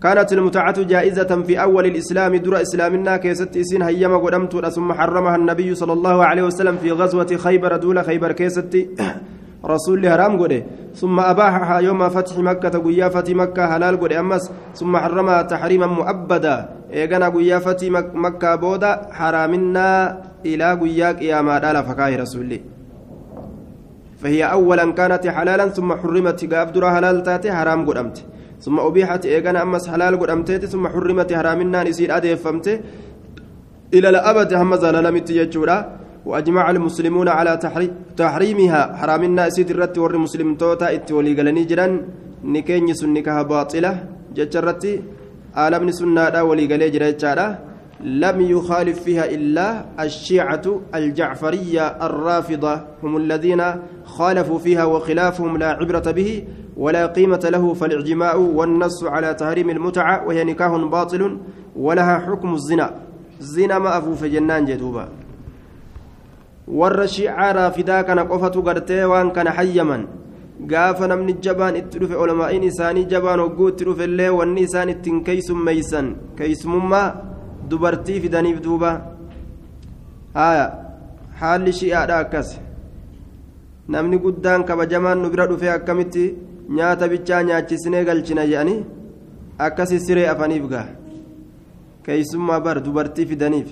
كانت 0.03 0.33
المتعة 0.33 0.81
جائزة 0.83 1.43
في 1.47 1.61
أول 1.61 1.85
الإسلام 1.85 2.35
در 2.35 2.61
إسلامنا 2.61 3.17
كيست 3.17 3.57
إسين 3.57 3.81
هيما 3.81 4.17
قدمت 4.17 4.65
ثم 4.65 4.93
حرمها 4.93 5.35
النبي 5.35 5.75
صلى 5.75 5.93
الله 5.93 6.25
عليه 6.25 6.43
وسلم 6.43 6.77
في 6.77 6.91
غزوة 6.91 7.31
خيبر 7.37 7.75
دول 7.77 8.03
خيبر 8.03 8.31
كيست 8.31 8.77
رسول 9.73 10.05
هرام 10.05 10.39
قده 10.41 10.63
ثم 10.95 11.19
أباحها 11.19 11.79
يوم 11.79 12.09
فتح 12.09 12.37
مكة 12.37 12.79
قيا 12.79 13.09
فتح 13.09 13.33
مكة 13.35 13.67
حلال 13.71 13.99
قده 13.99 14.19
أمس 14.19 14.51
ثم 14.75 14.97
حرمها 14.97 15.41
تحريما 15.41 15.85
مؤبدا. 15.87 16.69
إيغانا 16.93 17.29
قيا 17.29 17.59
فتح 17.59 17.87
مكة 18.25 18.55
بودا 18.55 18.91
حرامنا 19.11 19.89
إلى 20.45 20.67
قيا 20.81 21.11
قياما 21.11 21.59
دالا 21.59 21.81
فكاه 21.81 22.15
رسولي. 22.23 22.61
فهي 24.23 24.43
أولا 24.43 24.91
كانت 24.91 25.27
حلالا 25.27 25.67
ثم 25.67 25.89
حرمت. 25.93 26.53
قابدرا 26.53 26.89
حلال 26.95 27.23
تاتي 27.23 27.51
حرام 27.51 27.79
قدمت 27.89 28.17
ثم 28.65 28.77
أبيحت 28.79 29.25
إيغانا 29.25 29.63
أمس 29.63 29.83
حلال 29.91 30.13
قدمت 30.21 30.49
ثم 30.73 30.83
حرمت 30.93 31.29
حرامنا 31.37 31.79
نسير 31.87 32.09
أديفمت 32.17 32.67
إلى 33.95 34.07
الأبد 34.13 34.49
هم 34.61 34.71
زلالمت 34.83 35.29
يجورا 35.39 35.77
وأجمع 36.29 36.65
المسلمون 36.75 37.27
على 37.37 37.53
تحريمها 38.21 38.81
حرام 38.99 39.23
الناس 39.29 39.55
الرت 39.59 39.95
ور 40.03 40.13
مسلم 40.25 40.49
توتا 40.61 40.87
اتولي 40.95 41.31
قالني 41.37 41.63
جران 41.69 41.93
نكين 42.53 42.93
سنكها 43.01 43.41
باطلة 43.51 43.91
جترت 44.37 44.83
آلم 45.63 45.85
سنة 45.99 46.35
ولي 46.49 46.65
قالي 46.71 46.87
جرا 46.95 47.68
لم 48.01 48.41
يخالف 48.41 49.03
فيها 49.03 49.25
إلا 49.25 49.85
الشيعة 49.99 50.81
الجعفرية 50.95 51.87
الرافضة 51.87 52.81
هم 53.03 53.17
الذين 53.17 53.63
خالفوا 54.03 54.59
فيها 54.59 54.83
وخلافهم 54.83 55.57
لا 55.57 55.69
عبرة 55.69 56.11
به 56.11 56.43
ولا 56.77 57.05
قيمة 57.05 57.43
له 57.43 57.73
فالإعجماء 57.73 58.39
والنص 58.39 59.03
على 59.03 59.33
تحريم 59.33 59.69
المتعة 59.69 60.27
وهي 60.27 60.43
نكاه 60.43 60.77
باطل 60.77 61.37
ولها 61.75 62.19
حكم 62.19 62.53
الزنا 62.53 62.93
زنا 63.39 63.79
ما 63.79 63.97
أفو 63.97 64.15
في 64.15 64.29
جنان 64.29 64.65
جدوبا 64.65 65.09
raafidaa 66.69 68.03
kana 68.03 68.25
qofatu 68.25 68.61
gartee 68.61 69.03
waan 69.03 69.31
kana 69.31 69.51
hayyaman 69.51 70.05
gaafa 70.67 71.07
namni 71.07 71.33
jabaan 71.41 71.75
itti 71.75 71.99
dhufe 71.99 72.15
olmaa'iin 72.15 72.63
isaanii 72.63 73.05
jabaan 73.05 73.39
hogguu 73.39 73.69
itti 73.69 73.85
dhufe 73.85 74.03
illee 74.03 74.29
wanni 74.29 74.61
isaan 74.61 74.89
ittiin 74.89 75.23
keeysummeeysan 75.23 76.15
keeysumummaa 76.37 77.28
dubartii 77.69 78.21
fidaniif 78.21 78.61
duuba. 78.63 78.91
Haya 80.33 80.65
haalli 81.39 81.73
shi'aadha 81.79 82.17
akkas. 82.23 82.49
Namni 83.87 84.17
guddaan 84.25 84.65
kabajamaan 84.65 85.19
nu 85.23 85.29
bira 85.33 85.47
dhufe 85.47 85.71
akkamitti 85.77 86.35
nyaata 86.77 87.07
bichaa 87.11 87.43
nyaachisnee 87.43 88.03
galchina 88.09 88.43
jedhanii 88.51 88.85
akkasi 89.65 89.99
siree 90.05 90.27
afaniif 90.33 90.65
gaa. 90.73 90.87
Keeysummaa 92.05 92.59
bar 92.65 92.77
dubartii 92.85 93.25
fidaniif. 93.31 93.69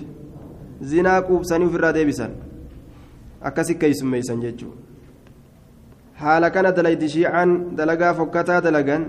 Zinaa 0.90 1.22
quubsanii 1.22 1.66
ofirraa 1.70 1.92
deebisan. 1.92 2.32
Akkasi 3.48 3.74
keeysummeeysan 3.80 4.40
jechuu 4.44 4.74
haala 6.20 6.50
kana 6.50 6.72
dalayti 6.72 7.08
shiican 7.08 7.76
dalagaa 7.78 8.14
fokkataa 8.14 8.60
dalagan 8.60 9.04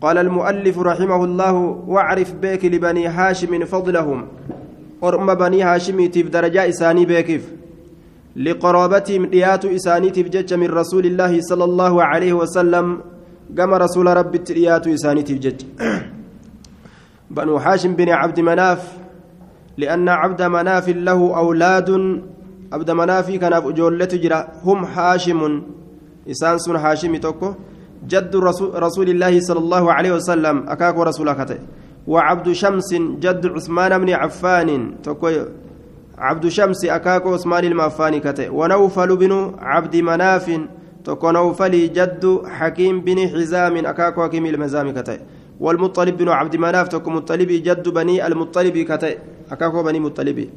قال 0.00 0.18
المؤلف 0.18 0.78
رحمه 0.78 1.24
الله 1.24 1.52
واعرف 1.86 2.34
بيك 2.34 2.64
لبني 2.64 3.06
هاشم 3.08 3.64
فضلهم. 3.64 4.26
أرم 5.04 5.34
بني 5.34 5.62
هاشم 5.62 6.06
تف 6.06 6.26
درجة 6.28 6.68
إساني 6.68 7.06
بيكف 7.06 7.42
لقرابتهم 8.36 9.26
ديات 9.26 9.64
إساني 9.64 10.10
تفجج 10.10 10.54
من 10.54 10.70
رسول 10.70 11.06
الله 11.06 11.40
صلى 11.40 11.64
الله 11.64 12.02
عليه 12.04 12.32
وسلم. 12.32 13.00
قام 13.58 13.74
رسول 13.74 14.06
رب 14.06 14.34
التريات 14.34 14.86
إساني 14.86 15.22
تفجج 15.22 15.58
بنو 17.36 17.56
هاشم 17.56 17.92
بن 17.96 18.08
عبد 18.08 18.40
مناف. 18.40 18.92
لأن 19.78 20.08
عبد 20.08 20.42
مناف 20.42 20.88
له 20.88 21.36
أولاد. 21.36 21.88
abda 22.70 22.94
manaafii 22.94 23.38
kanaaf 23.38 23.64
ijoolletu 23.70 24.18
jira 24.18 24.38
hum 24.64 24.84
haashimun 24.84 25.62
isaan 26.26 26.58
sun 26.58 26.76
haashimi 26.76 27.20
tokko 27.20 27.56
jaddu 28.06 28.40
rasuulillaahi 28.86 29.42
sala 29.42 29.60
allahu 29.60 29.90
aleyhi 29.90 30.14
wasalam 30.16 30.64
akaakoo 30.68 31.04
rasuula 31.04 31.34
kate 31.34 31.58
وعبد 32.06 32.52
شمس 32.52 32.94
جد 32.94 33.46
عثمان 33.46 33.98
بن 33.98 34.10
عفان 34.10 34.94
عبد 36.18 36.48
شمس 36.48 36.84
أكاكو 36.84 37.34
عثمان 37.34 37.64
المعفاني 37.64 38.20
كته 38.20 38.50
ونوفل 38.50 39.16
بن 39.16 39.52
عبد 39.58 39.96
مناف 39.96 40.60
تكو 41.04 41.30
نوفلي 41.30 41.88
جد 41.88 42.42
حكيم 42.46 43.00
بن 43.00 43.28
حزام 43.28 43.86
أكاكو 43.86 44.24
حكيم 44.24 44.46
المزام 44.46 44.90
كته 44.90 45.18
والمطلب 45.60 46.16
بن 46.16 46.28
عبد 46.28 46.56
مناف 46.56 46.88
تكو 46.88 47.10
مطلب 47.10 47.48
جد 47.48 47.88
بني 47.88 48.26
المطلب 48.26 48.78
كته 48.78 49.14
أكاكو 49.52 49.82
بني 49.82 50.00
مطلبي 50.00 50.50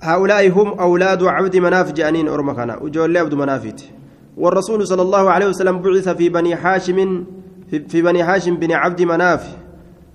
هؤلاء 0.00 0.50
هم 0.50 0.68
أولاد 0.78 1.22
عبد 1.22 1.56
مناف 1.56 1.92
جانين 1.92 2.28
أرمخنا 2.28 2.76
وجول 2.76 3.16
عبد 3.16 3.34
منافت 3.34 3.95
والرسول 4.36 4.86
صلى 4.86 5.02
الله 5.02 5.30
عليه 5.30 5.46
وسلم 5.46 5.78
بعث 5.78 6.08
في 6.08 6.28
بني 6.28 6.56
حاشم 6.56 7.24
في 7.70 8.02
بني 8.02 8.22
هاشم 8.22 8.56
بن 8.56 8.72
عبد 8.72 9.02
مناف 9.02 9.56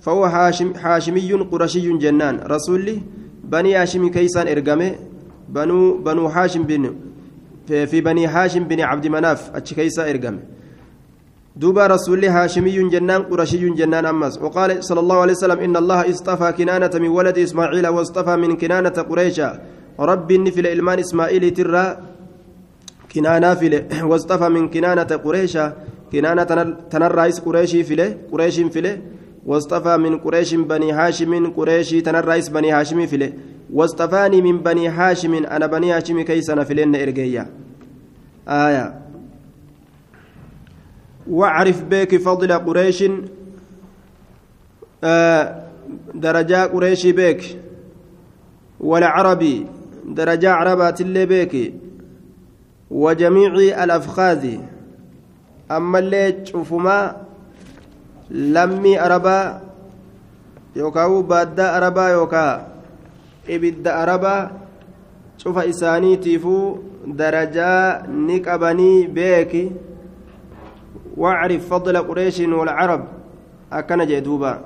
فهو 0.00 0.24
هاشم 0.24 0.74
حاشمي 0.74 1.32
قرشي 1.32 1.98
جنان. 1.98 2.40
رسول 2.46 2.98
بني 3.44 3.74
هاشم 3.76 4.08
كيسان 4.08 4.48
إرقمه 4.48 4.94
بنو 5.48 5.98
بنو 5.98 6.26
هاشم 6.26 6.62
بن 6.62 6.94
في, 7.66 7.86
في 7.86 8.00
بني 8.00 8.26
هاشم 8.26 8.64
بن 8.64 8.80
عبد 8.80 9.06
مناف 9.06 9.56
أتش 9.56 9.74
كيسا 9.74 10.10
إرقمه 10.10 10.38
دوبا 11.56 11.86
رسول 11.86 12.24
هاشمي 12.24 12.88
جنان 12.88 13.22
قرشي 13.22 13.70
جنان 13.70 14.06
أمس 14.06 14.38
وقال 14.38 14.84
صلى 14.84 15.00
الله 15.00 15.18
عليه 15.20 15.32
وسلم 15.32 15.58
إن 15.58 15.76
الله 15.76 16.10
اصطفى 16.10 16.52
كنانة 16.58 16.90
من 16.94 17.08
ولد 17.08 17.38
إسماعيل 17.38 17.86
واصطفى 17.88 18.36
من 18.36 18.56
كنانة 18.56 18.96
قريشا. 19.10 19.60
ربي 20.00 20.38
نفل 20.38 20.66
إلمان 20.66 20.98
إسماعيل 20.98 21.50
ترى 21.50 21.96
كنانة 23.14 23.54
فيل 23.54 23.84
واصطفى 24.10 24.48
من 24.48 24.68
كنانة 24.68 25.02
قريشا. 25.02 25.76
كنانة 26.12 26.42
تنر 26.90 27.12
رئيس 27.14 27.40
قريشي 27.40 27.84
فيل 27.84 28.16
قريش 28.32 28.60
فيل 28.60 29.00
واصطفى 29.46 29.96
من 29.96 30.18
قريش 30.18 30.54
بني 30.54 30.92
هاشم. 30.92 31.50
قريشي 31.50 32.00
تنر 32.00 32.24
رئيس 32.24 32.48
بني 32.48 32.72
هاشم 32.72 33.06
فيل 33.06 33.32
واصطفاني 33.72 34.42
من 34.42 34.58
بني 34.58 34.88
هاشم. 34.88 35.34
أنا 35.34 35.66
بني 35.66 35.92
هاشم 35.92 36.20
كيسنا 36.20 36.64
فيلن 36.64 36.94
إرجيا 36.96 37.46
آية. 38.48 39.02
واعرف 41.30 41.84
بك 41.84 42.16
فضل 42.16 42.52
قريش. 42.52 43.04
آه 45.04 45.62
درجة 46.14 46.66
قريش 46.66 47.06
بك 47.06 47.42
والعربي 48.80 49.66
درجة 50.04 50.52
عربات 50.52 51.00
اللي 51.00 51.26
بك 51.26 51.72
وجميع 52.92 53.52
الأفخاذ. 53.84 54.44
أما 55.70 55.98
اللي 55.98 56.32
تشوفما 56.32 57.16
لمي 58.30 59.00
أربا 59.00 59.60
يوكاو 60.76 61.22
بادا 61.22 61.76
أربا 61.76 62.08
يوكا 62.08 62.72
ibidda 63.48 63.96
araba 63.96 64.50
cufa 65.42 65.64
isaaniitiifuu 65.64 66.78
darajaa 67.06 68.06
ni 68.06 68.40
qabanii 68.40 69.06
beeki 69.06 69.72
واعرف 71.16 71.68
فضل 71.68 71.96
قريش 71.96 72.40
والعرب 72.40 73.04
أكن 73.72 74.06
جدوبا. 74.06 74.60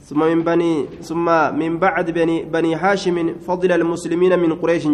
ثم 0.00 0.20
من 0.20 0.42
بني 0.42 0.86
ثم 1.02 1.26
من 1.58 1.78
بعد 1.78 2.10
بني 2.10 2.44
بني 2.44 2.74
هاشم 2.74 3.34
فضل 3.46 3.72
المسلمين 3.72 4.38
من 4.38 4.52
قريش 4.52 4.86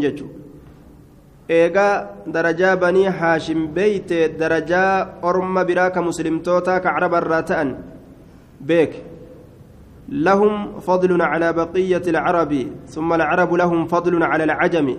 جتو 1.49 1.55
إيجا 1.55 2.11
درجة 2.27 2.75
بني 2.75 3.09
هاشم 3.09 3.67
بيت 3.67 4.13
درجة 4.39 5.09
أرم 5.25 5.65
براك 5.65 5.99
مسلم 5.99 6.39
توتا 6.39 6.79
كعرب 6.79 7.15
الراتان 7.15 7.79
بيك 8.61 8.93
لهم 10.09 10.81
فضل 10.81 11.23
على 11.23 11.53
بقية 11.53 12.03
العرب 12.09 12.67
ثم 12.89 13.13
العرب 13.13 13.55
لهم 13.55 13.87
فضل 13.87 14.23
على 14.23 14.45
العجم 14.45 14.99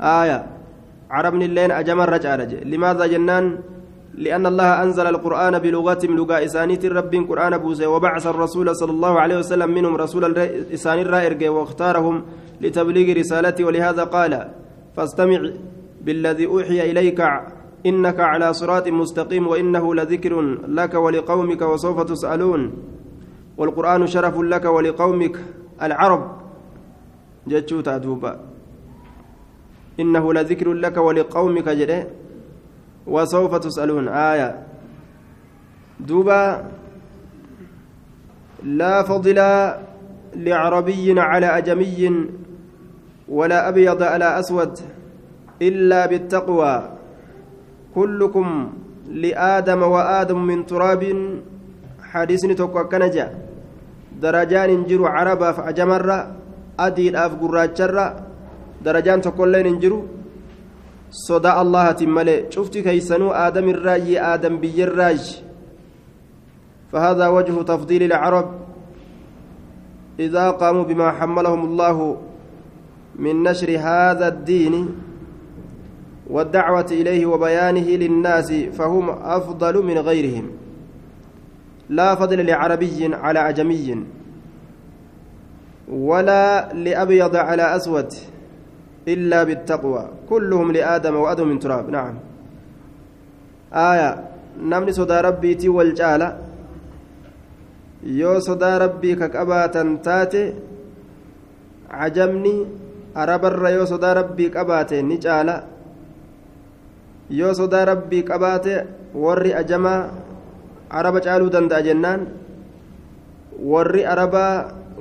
آية 0.00 0.46
عربني 1.10 1.44
اللين 1.44 1.70
أجمع 1.70 2.04
رجال 2.04 2.70
لماذا 2.70 3.06
جنان 3.06 3.58
لأن 4.14 4.46
الله 4.46 4.82
أنزل 4.82 5.06
القرآن 5.06 5.58
بلغة 5.58 5.98
لغة 6.04 6.44
إسانيت 6.44 6.84
الرب 6.84 7.14
قرآن 7.28 7.58
بوسى 7.58 7.86
وبعث 7.86 8.26
الرسول 8.26 8.76
صلى 8.76 8.90
الله 8.90 9.20
عليه 9.20 9.38
وسلم 9.38 9.70
منهم 9.70 9.96
رسول 9.96 10.38
إساني 10.74 11.02
الرائر 11.02 11.50
واختارهم 11.50 12.24
لتبليغ 12.60 13.18
رسالته 13.18 13.64
ولهذا 13.64 14.04
قال 14.04 14.48
فاستمع 14.98 15.50
بالذي 16.02 16.46
أوحي 16.46 16.90
إليك 16.90 17.20
إنك 17.86 18.20
على 18.20 18.52
صراط 18.52 18.88
مستقيم 18.88 19.46
وإنه 19.46 19.94
لذكر 19.94 20.40
لك 20.68 20.94
ولقومك 20.94 21.62
وسوف 21.62 22.02
تسألون 22.02 22.72
والقرآن 23.58 24.06
شرف 24.06 24.38
لك 24.40 24.64
ولقومك 24.64 25.36
العرب 25.82 26.22
جتشوتا 27.46 27.96
دوبا 27.98 28.40
إنه 30.00 30.34
لذكر 30.34 30.72
لك 30.72 30.96
ولقومك 30.96 31.68
جده 31.68 32.06
وسوف 33.06 33.54
تسألون 33.54 34.08
آية 34.08 34.66
دوبا 36.00 36.70
لا 38.62 39.02
فضل 39.02 39.38
لعربي 40.34 41.20
على 41.20 41.46
أجمي 41.46 42.28
ولا 43.28 43.68
أبيض 43.68 44.02
على 44.02 44.40
أسود 44.40 44.78
إلا 45.62 46.06
بالتقوى. 46.06 46.74
كلكم 47.94 48.48
لآدم 49.08 49.82
وآدم 49.82 50.38
من 50.46 50.66
تراب. 50.66 51.02
حديثني 52.08 52.54
توقع 52.54 52.82
كنجا 52.88 53.26
درجان 54.22 54.70
انجرو 54.70 55.06
عربا 55.06 55.52
فأجمر 55.52 56.08
أدي 56.80 57.08
الأف 57.08 57.32
قراجر 57.36 57.96
درجان 58.84 59.20
تقول 59.20 59.56
انجرو 59.56 60.00
صدى 61.10 61.52
الله 61.52 61.86
تملي. 61.92 62.48
شفت 62.50 62.78
كيسنو 62.78 63.30
آدم 63.32 63.68
الرأي 63.68 64.20
آدم 64.20 64.56
بي 64.56 64.84
الراج 64.84 65.42
فهذا 66.92 67.26
وجه 67.28 67.56
تفضيل 67.62 68.02
العرب. 68.02 68.48
إذا 70.18 70.50
قاموا 70.50 70.84
بما 70.84 71.08
حملهم 71.12 71.64
الله 71.64 72.16
من 73.18 73.42
نشر 73.42 73.70
هذا 73.78 74.28
الدين 74.28 74.88
والدعوة 76.30 76.86
إليه 76.90 77.26
وبيانه 77.26 77.88
للناس 78.02 78.52
فهم 78.52 79.10
أفضل 79.10 79.82
من 79.84 79.98
غيرهم. 79.98 80.46
لا 81.88 82.14
فضل 82.14 82.46
لعربي 82.46 83.14
على 83.14 83.38
عجمي 83.38 84.04
ولا 85.88 86.72
لأبيض 86.72 87.36
على 87.36 87.76
أسود 87.76 88.12
إلا 89.08 89.44
بالتقوى. 89.44 90.08
كلهم 90.28 90.72
لآدم 90.72 91.14
وآدم 91.16 91.48
من 91.48 91.58
تراب. 91.58 91.90
نعم. 91.90 92.14
آية. 93.72 94.24
نمني 94.62 94.92
صدى 94.92 95.20
ربي 95.20 95.54
تي 95.54 95.68
والجالة 95.68 96.48
yoo 98.06 98.40
sodaa 98.40 98.78
rabbii 98.78 99.16
ka 99.18 99.28
qabaatan 99.28 99.98
taate 100.02 100.54
cajamni 101.90 102.66
arabarra 103.22 103.70
yoo 103.76 103.86
sodaa 103.92 104.14
rabbii 104.20 104.50
qabaate 104.56 105.02
ni 105.02 105.16
caala 105.24 105.54
yoo 107.38 107.52
sodaa 107.60 107.84
rabbii 107.92 108.22
qabaate 108.30 108.74
warri 109.24 109.52
ajamaa 109.60 110.00
araba 110.98 111.20
caaluu 111.26 111.50
danda'a 111.54 111.86
jennaan 111.88 112.20
warri 113.72 114.02
arabaa 114.06 114.52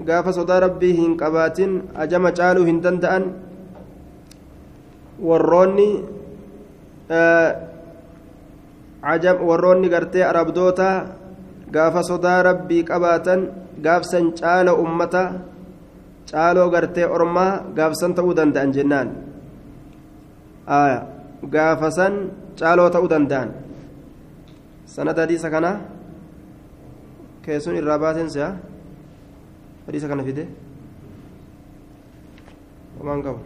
gaafa 0.05 0.33
sodaa 0.33 0.59
rabbii 0.65 0.93
hin 0.99 1.17
qabaatin 1.17 1.71
ajama 2.05 2.31
caaluu 2.39 2.65
hin 2.69 2.81
danda'an 2.85 3.23
warroonni 5.29 5.89
warroonni 9.49 9.89
gartee 9.89 10.25
arabdoota 10.31 10.89
gaafa 11.71 12.03
sodaa 12.09 12.41
rabbii 12.49 12.83
qabaatan 12.89 13.47
gaafsan 13.81 14.33
caala 14.41 14.73
ummata 14.85 15.23
caaloo 16.31 16.69
gartee 16.73 17.07
ormaa 17.15 17.51
gaafsan 17.77 18.11
ta'uu 18.17 18.33
danda'an 18.39 18.71
jennaan 18.75 19.07
gaafasan 21.53 22.13
caaloo 22.59 22.89
ta'uu 22.95 23.09
danda'an 23.13 23.49
sanada 24.85 25.23
hadiisa 25.25 25.49
kana 25.53 25.71
keessun 27.45 27.79
irraa 27.79 27.99
baateen 27.99 28.29
si'a 28.35 28.49
hadiisa 29.87 30.07
kana 30.11 30.23
fide 30.27 30.43
homaan 32.99 33.21
qabu 33.25 33.41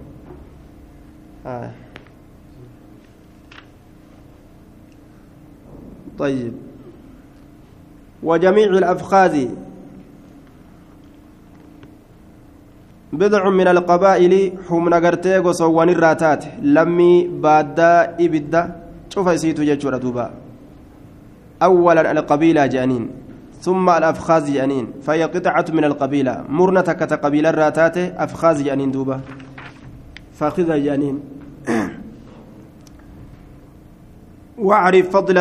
طيب 6.21 6.53
وجميع 8.23 8.69
الأفخاذ 8.69 9.35
بضع 13.13 13.49
من 13.49 13.67
القبائل 13.67 14.53
هم 14.69 14.89
نغرتي 14.89 15.37
غصوان 15.37 15.89
الراتات. 15.89 16.45
لمي 16.61 17.27
بادا 17.27 18.15
إبدا 18.19 18.75
شوف 19.09 19.27
يسيتو 19.27 19.63
جيتشورا 19.63 19.97
دوبا 19.97 20.31
أولا 21.63 22.11
القبيلة 22.11 22.65
جانين. 22.65 23.09
ثم 23.61 23.89
الأفخاذ 23.89 24.53
جانين. 24.53 24.87
فهي 25.03 25.23
قطعة 25.23 25.65
من 25.73 25.83
القبيلة. 25.83 26.43
مرنة 26.49 26.81
كتقبيلة 26.81 27.49
الراتات. 27.49 27.97
أفخاذ 27.97 28.63
جانين 28.63 28.91
دوبا. 28.91 29.19
فاخذة 30.39 30.77
جانين. 30.77 31.19
واعرف 34.57 35.09
فضل 35.09 35.39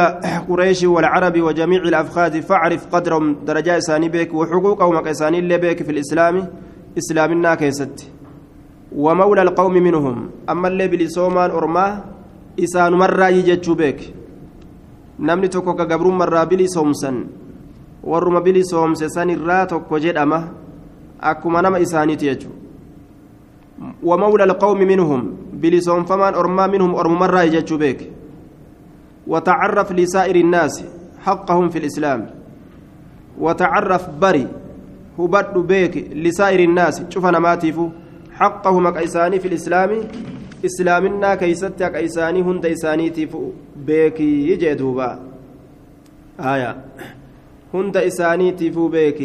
قريش 0.49 0.85
والعرب 0.85 1.41
وجميع 1.41 1.83
الأفخاذ. 1.83 2.41
فاعرف 2.43 2.87
قدرهم. 2.95 3.37
درجات 3.47 3.77
إساني 3.77 4.09
بك 4.09 4.35
وحقوقهم 4.35 5.01
كإساني 5.01 5.39
اللي 5.39 5.59
بك 5.59 5.83
في 5.83 5.93
الإسلام. 5.93 6.47
ومولى 8.91 9.43
القوم 9.43 9.73
منهم 9.73 10.17
أما 10.51 10.69
اللي 10.69 10.87
بلسومان 10.89 11.51
أرماه 11.51 11.93
إسان 12.59 12.93
مرة 12.93 13.29
يجتشو 13.29 13.75
بك 13.75 14.01
namni 15.21 15.49
tokko 15.53 15.77
ka 15.77 15.85
gabrummarraa 15.85 16.47
bilisoomsan 16.49 17.29
warruma 18.03 18.41
bilisoomse 18.41 19.09
san 19.13 19.29
irraa 19.29 19.67
tokko 19.69 20.01
jedhama 20.01 20.49
akkuma 21.21 21.63
nama 21.63 21.79
isaaniiti 21.79 22.49
القوم 24.45 24.79
منهم 24.79 25.21
بلسون 25.53 26.05
فمان 26.05 26.35
أرما 26.35 26.67
منهم 26.67 26.95
أرمى 26.95 27.17
مرة 27.17 27.43
يجتشو 27.43 27.77
بك 27.79 28.13
وتعرف 29.27 29.93
لسائر 29.93 30.37
الناس 30.37 30.85
حقهم 31.25 31.69
في 31.69 31.79
الإسلام 31.79 32.31
وتعرف 33.41 34.09
بري 34.21 34.47
الناس 36.65 37.03
شوف 37.09 37.27
أنا 37.27 37.39
ما 37.39 37.55
تيفو 37.55 37.89
حقهم 38.33 38.87
أكيساني 38.87 39.41
في 39.41 39.49
الإسلام 39.49 39.91
إسلامنا 40.65 41.35
كيست 41.35 41.83
أكيساني 41.83 42.43
هند 42.43 42.67
إساني 42.67 43.11
تيفو 43.11 43.51
بيك 43.77 44.21
يجي 44.21 44.75
دوبا 44.75 45.19
آية 46.41 46.77
هند 47.75 47.97
إساني 47.97 48.53
تيفو 48.53 48.89
بيك 48.89 49.21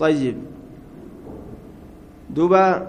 طيب 0.00 0.36
دوبا 2.30 2.86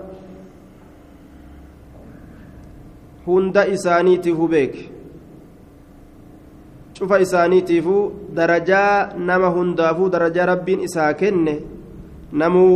هند 3.28 3.58
إساني 3.58 4.18
تيفو 4.18 4.48
بيك 4.48 4.95
cufa 6.98 7.20
isaaniitiifuu 7.26 8.04
darajaa 8.40 9.14
nama 9.30 9.48
hundaafuu 9.58 10.10
darajaa 10.16 10.46
rabbiin 10.52 10.84
isaa 10.88 11.14
kenne 11.22 11.56
namuu 12.32 12.76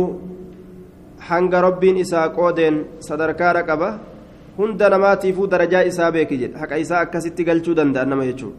hanga 1.28 1.60
rabbiin 1.66 1.96
isaa 2.04 2.28
qoodeen 2.38 2.84
sadarkaadha 3.08 3.62
qaba 3.70 3.90
hunda 4.58 4.90
namaatiifuu 4.94 5.46
darajaa 5.56 5.84
isaa 5.90 6.12
beeki 6.12 6.40
jedha 6.44 6.62
haqa 6.62 6.82
isaa 6.84 7.00
akkasitti 7.06 7.48
galchuu 7.50 7.74
danda'an 7.80 8.08
nama 8.14 8.28
jechuudha 8.30 8.58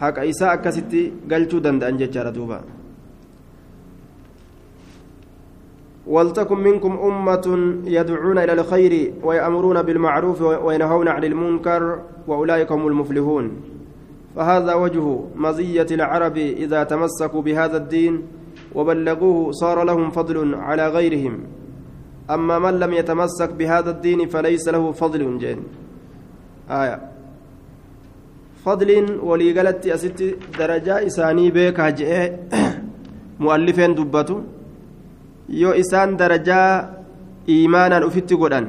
haqa 0.00 0.24
isaa 0.32 0.52
akkasitti 0.56 1.02
galchuu 1.32 1.60
danda'an 1.60 1.98
jechaadha 1.98 2.34
duuba. 2.34 2.58
ولتكن 6.06 6.58
منكم 6.58 6.92
أمة 6.98 7.74
يدعون 7.84 8.38
إلى 8.38 8.52
الخير 8.52 9.14
ويأمرون 9.22 9.82
بالمعروف 9.82 10.42
وينهون 10.42 11.08
عن 11.08 11.24
المنكر 11.24 11.98
وأولئك 12.26 12.72
هم 12.72 12.86
المفلحون. 12.86 13.50
فهذا 14.36 14.74
وجه 14.74 15.18
مزية 15.36 15.86
العرب 15.90 16.36
إذا 16.36 16.84
تمسكوا 16.84 17.42
بهذا 17.42 17.76
الدين 17.76 18.22
وبلغوه 18.74 19.52
صار 19.52 19.84
لهم 19.84 20.10
فضل 20.10 20.54
على 20.54 20.88
غيرهم. 20.88 21.38
أما 22.30 22.58
من 22.58 22.78
لم 22.80 22.92
يتمسك 22.92 23.52
بهذا 23.52 23.90
الدين 23.90 24.28
فليس 24.28 24.68
له 24.68 24.92
فضل 24.92 25.38
جين. 25.38 25.58
آية. 26.70 27.00
فضل 28.64 29.18
ولي 29.22 29.52
قالت 29.58 29.86
أست 29.86 30.20
درجة 30.58 31.06
إساني 31.06 31.50
بك 31.50 31.78
مؤلفين 33.44 33.94
دبته 33.94 34.40
yoo 35.48 35.74
isaan 35.82 36.16
darajaa 36.18 36.70
iimaanaan 37.48 38.04
ufitti 38.08 38.36
godhan 38.36 38.66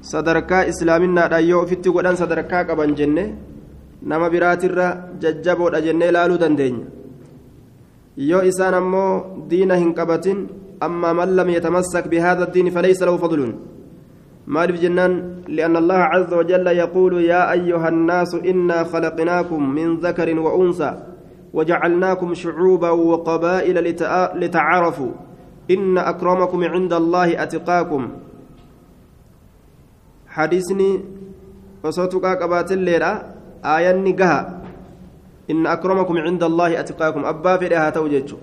sadarkaa 0.00 0.62
islaaminaadhaan 0.72 1.48
yoo 1.48 1.62
ufitti 1.62 1.90
godhan 1.94 2.16
sadarkaa 2.16 2.64
qaban 2.68 2.96
jenne 2.98 3.24
nama 4.02 4.30
biraatirra 4.30 4.88
jajjaboodha 5.22 5.84
jennee 5.86 6.08
ilaaluu 6.12 6.40
dandeenya 6.40 6.86
yoo 8.30 8.42
isaan 8.50 8.74
ammoo 8.80 9.12
diina 9.50 9.76
hin 9.82 9.94
qabatin 9.94 10.48
amma 10.80 11.14
man 11.20 11.36
lam 11.36 11.48
yatamassak 11.56 12.10
bihaada 12.12 12.50
diini 12.54 12.74
falaysa 12.76 13.06
lahu 13.06 13.22
fadlun 13.26 13.54
مالف 14.46 14.80
جنان 14.80 15.12
لأن 15.48 15.76
الله 15.76 15.94
عز 15.94 16.34
وجل 16.34 16.66
يقول 16.66 17.24
يا 17.24 17.52
أيها 17.52 17.88
الناس 17.88 18.34
إنا 18.34 18.84
خلقناكم 18.84 19.74
من 19.74 19.96
ذكر 19.96 20.40
وأنثى 20.40 20.92
وجعلناكم 21.54 22.34
شعوبا 22.34 22.90
وقبائل 22.90 23.76
لتعارفوا 24.34 25.12
إن 25.70 25.98
أكرمكم 25.98 26.64
عند 26.64 26.92
الله 26.92 27.42
أتقاكم. 27.42 28.02
حديثني 30.28 30.90
وصوتك 31.84 32.24
قبات 32.24 32.72
الليلة 32.72 33.22
آياني 33.64 34.12
قها 34.12 34.62
إن 35.50 35.66
أكرمكم 35.66 36.16
عند 36.18 36.42
الله 36.42 36.80
أتقاكم. 36.80 37.24
أبا 37.24 37.56
في 37.56 37.68
لها 37.68 37.90
توجج 37.90 38.34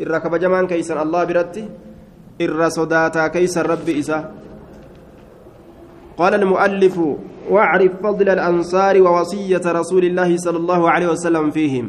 إرى 0.00 0.20
كبجمان 0.20 0.66
كيسا 0.66 1.02
الله 1.02 1.24
برتي 1.24 1.68
إرى 2.40 2.70
صداتا 2.70 3.28
كيسا 3.28 3.62
ربي 3.62 3.98
إسا. 3.98 4.32
قال 6.18 6.34
المؤلف 6.34 7.00
واعرف 7.50 7.92
فضل 8.02 8.28
الأنصار 8.28 9.02
ووصية 9.02 9.62
رسول 9.66 10.04
الله 10.04 10.36
صلى 10.36 10.56
الله 10.56 10.90
عليه 10.90 11.08
وسلم 11.08 11.50
فيهم. 11.50 11.86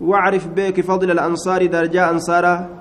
واعرف 0.00 0.48
بك 0.56 0.80
فضل 0.80 1.10
الأنصار 1.10 1.66
درجاء 1.66 2.10
أنصاره 2.10 2.79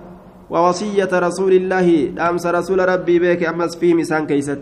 ووصية 0.49 1.09
رسول 1.13 1.53
الله 1.53 2.13
أمس 2.29 2.45
رسول 2.45 2.89
ربي 2.89 3.19
بك 3.19 3.43
أمس 3.43 3.77
فيه 3.77 3.93
مسان 3.93 4.25
كيست. 4.27 4.61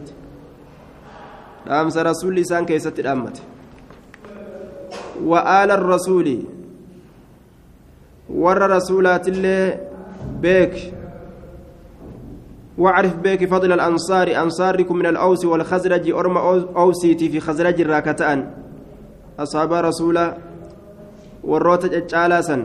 أمس 1.68 1.98
رسول 1.98 2.36
لسان 2.36 2.66
كيست 2.66 3.00
الأمت 3.00 3.42
وآل 5.24 5.72
الرسول 5.72 6.44
ور 8.30 8.72
رسولات 8.72 9.28
الله 9.28 9.80
بك 10.42 10.94
واعرف 12.78 13.16
بك 13.16 13.46
فضل 13.46 13.72
الأنصار 13.74 14.28
أنصاركم 14.44 14.96
من 14.96 15.06
الأوس 15.06 15.46
والخزرج 15.46 16.10
أرم 16.12 16.38
أوسيتي 16.78 17.30
في 17.30 17.40
خزرج 17.40 17.82
الراكتان. 17.82 18.52
أصحاب 19.40 19.74
رسول 19.74 20.34
وروت 21.44 21.86
جالسا 21.86 22.58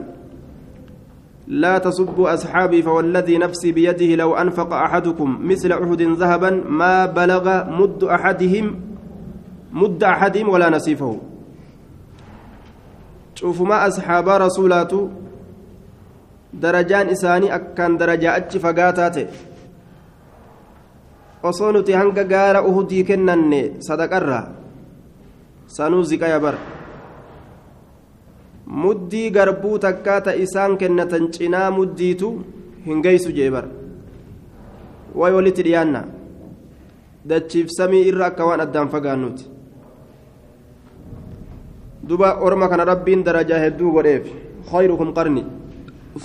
لا 1.53 1.79
تسبوا 1.79 2.35
أصحابي 2.35 2.83
فوالذي 2.83 3.39
نفسي 3.39 3.73
بيده 3.73 4.15
لو 4.15 4.35
أنفق 4.35 4.73
أحدكم 4.73 5.29
مثل 5.45 5.73
أحد 5.73 6.03
ذهبا 6.03 6.51
ما 6.69 7.07
بلغ 7.07 7.45
مد 7.71 8.05
أحدهم 8.05 8.81
مد 9.73 10.05
أحدهم 10.05 10.49
ولا 10.49 10.71
نصيفه 10.71 11.21
شوف 13.35 13.63
ما 13.63 13.87
أصحاب 13.87 14.29
رسولات 14.29 14.93
درجان 16.55 17.07
إساني 17.09 17.55
أكان 17.55 17.97
درجة 17.97 18.37
أتش 18.37 18.57
فقاتات 18.57 19.17
osoo 21.43 21.73
nuti 21.75 21.93
hanga 21.93 22.23
gaara 22.25 22.63
uhudii 22.63 23.03
kennanne 23.05 23.83
sadaqarra 23.83 24.39
sanuu 25.67 26.03
ziqaya 26.07 26.39
bara 26.39 26.59
muddii 28.81 29.31
garbuu 29.37 29.79
takkaata 29.85 30.35
isaan 30.45 30.77
kennatan 30.81 31.31
cinaa 31.37 31.71
muddiitu 31.79 32.29
hin 32.87 33.01
geessu 33.07 33.33
jee 33.39 33.51
bara 33.55 33.69
way 35.21 35.33
walitti 35.37 35.63
dhiyaanna 35.67 36.03
dachiif 37.29 37.69
samii 37.79 38.05
irra 38.11 38.27
akka 38.31 38.47
waan 38.49 38.65
addaan 38.67 38.93
fagaannuuti 38.95 39.45
duba 42.09 42.37
orma 42.47 42.69
kana 42.69 42.85
rabbiin 42.93 43.25
darajaa 43.27 43.65
hedduu 43.65 43.93
godheef 43.97 44.31
khayrukum 44.71 45.11
qarni 45.19 45.45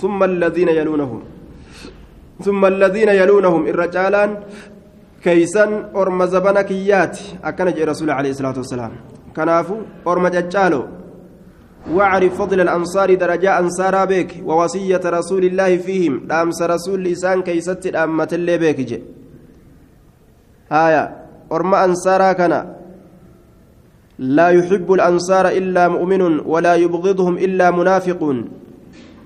ثم 0.02 0.20
الذين 0.24 0.68
يلونهم 0.68 1.20
ثم 2.44 2.62
الذين 2.64 3.08
يلونهم 3.08 3.62
الرجالان 3.72 4.30
كيسن 5.24 5.70
أرم 5.96 6.20
زبنكيات 6.34 7.16
أكن 7.44 7.66
رسول 7.90 8.10
عليه 8.18 8.30
الصلاة 8.30 8.56
والسلام 8.62 8.92
كنافو 9.36 9.76
أرم 10.10 10.24
ججالو 10.36 10.82
واعرف 11.92 12.32
فضل 12.38 12.60
الأنصار 12.60 13.14
درجة 13.14 13.58
أنصارا 13.58 14.04
بك 14.04 14.30
ووصية 14.44 15.00
رسول 15.04 15.44
الله 15.44 15.76
فيهم. 15.76 16.14
دامس 16.28 16.62
رسول 16.62 17.04
لسان 17.04 17.42
كيست 17.42 17.86
أمة 17.86 18.28
اللي 18.32 18.58
بك 18.58 18.80
جي. 18.80 19.02
هايا 20.70 21.04
أرمى 21.52 21.76
أنصارا 21.84 22.32
كان. 22.32 22.54
لا 24.18 24.48
يحب 24.48 24.92
الأنصار 24.92 25.48
إلا 25.48 25.88
مؤمن 25.88 26.22
ولا 26.52 26.74
يبغضهم 26.74 27.34
إلا 27.38 27.70
منافق 27.70 28.20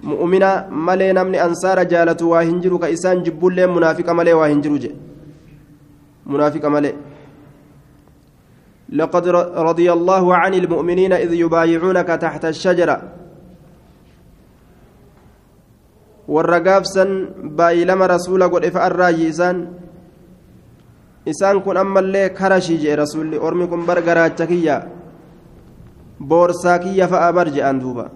مؤمنا 0.02 0.68
ملي 0.70 1.12
نمني 1.12 1.44
أنصار 1.44 1.82
جالة 1.82 2.20
واهنجر 2.26 2.76
كإسان 2.76 3.22
جبول 3.22 3.66
منافق 3.66 4.10
ملي 4.10 4.32
واهنجر 4.32 4.76
جي. 4.76 4.90
منافق 6.26 6.64
ملي. 6.66 6.92
لقد 8.92 9.28
رضي 9.68 9.92
الله 9.92 10.24
عن 10.36 10.54
المؤمنين 10.54 11.12
إذ 11.12 11.32
يبايعونك 11.32 12.06
تحت 12.06 12.44
الشجرة 12.44 12.96
والرقافسا 16.28 17.04
بايلما 17.42 18.06
رسول 18.06 18.42
قد 18.52 18.64
إفأر 18.64 18.92
رايسان 18.96 19.56
isaan 21.26 21.62
kun 21.62 21.76
ammallee 21.78 22.34
karashii 22.34 22.78
jee 22.82 22.96
rasuulli 22.98 23.38
ormi 23.38 23.68
kun 23.70 23.86
bar 23.86 24.02
garaacha 24.02 24.46
kiyya 24.46 24.76
boorsaa 26.18 26.78
kiyya 26.82 27.06
fa'a 27.12 27.28
bar 27.36 27.46
je'an 27.56 27.78
duuba 27.82 28.10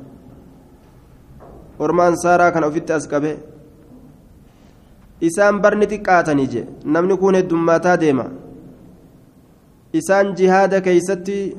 orma 1.78 2.06
ansaaraa 2.10 2.50
kana 2.50 2.66
ofitti 2.66 2.92
as 2.92 3.06
qabe 3.12 3.32
isaan 5.28 5.60
barni 5.62 5.86
xiqqaatanii 5.92 6.48
je 6.54 6.62
namni 6.84 7.14
kun 7.22 7.38
heddummaataa 7.38 7.96
deema 8.02 8.26
isaan 9.92 10.34
jihaada 10.38 10.80
keeysatti 10.80 11.56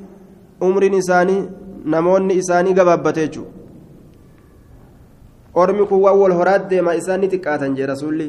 umriin 0.61 0.93
isaanii 1.03 1.41
namoonni 1.85 2.33
isaanii 2.41 2.73
gabaabbate 2.73 3.21
jechuudha 3.27 3.57
ormi 5.61 5.85
kun 5.89 6.01
waan 6.05 6.17
wal 6.21 6.33
horaat 6.39 6.69
deema 6.69 6.95
isaan 7.01 7.21
ni 7.21 7.27
xiqqaatan 7.33 7.75
jee 7.77 7.85
rasuulli. 7.93 8.27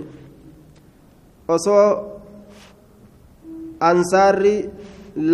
Osoo 1.48 1.84
ansaarri 3.80 4.54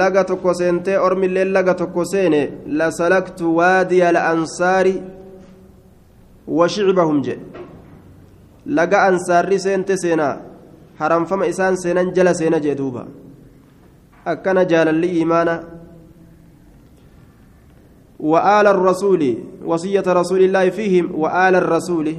laga 0.01 0.25
tokko 0.31 0.55
seentee 0.61 0.99
ormillee 1.07 1.45
laga 1.57 1.75
tokko 1.81 2.05
seene 2.13 2.43
lasalaktu 2.79 3.57
waadiya 3.59 4.09
al'ansaari 4.13 4.95
wa 6.59 6.69
shicbahum 6.75 7.23
jedhe 7.27 7.45
laga 8.79 8.99
ansaarri 9.09 9.59
seente 9.67 9.97
seenaa 10.03 10.37
haramfama 11.01 11.47
isaan 11.53 11.77
seenan 11.83 12.13
jala 12.17 12.35
seena 12.41 12.61
jee 12.65 12.75
duuba 12.81 13.07
akkana 14.25 14.65
jaalalli 14.65 15.09
iimaana 15.19 15.57
وآل 18.25 18.67
الرسول 18.67 19.23
وصية 19.67 20.07
رسول 20.07 20.41
الله 20.49 20.71
فيهم 20.71 21.13
وآل 21.15 21.55
الرسول. 21.55 22.17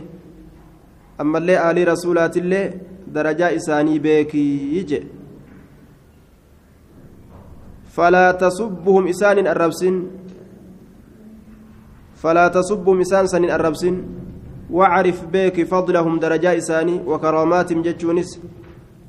أما 1.21 1.37
اللي 1.37 1.71
آل 1.71 1.87
رسولات 1.87 2.37
الله 2.37 2.73
درجة 3.07 3.55
إساني 3.55 3.99
بيكي 3.99 4.77
يجي. 4.77 5.03
فلا 7.89 8.31
تصبهم 8.31 9.07
إسان 9.07 9.47
الربسن. 9.47 9.95
فلا 12.21 12.47
تصبهم 12.47 13.01
إسان 13.01 13.27
سن 13.27 13.49
الربسن. 13.49 13.95
واعرف 14.69 15.25
بك 15.33 15.63
فضلهم 15.63 16.19
درجة 16.19 16.57
إساني 16.57 17.01
وكراماتهم 17.07 17.81
جتشونس. 17.81 18.39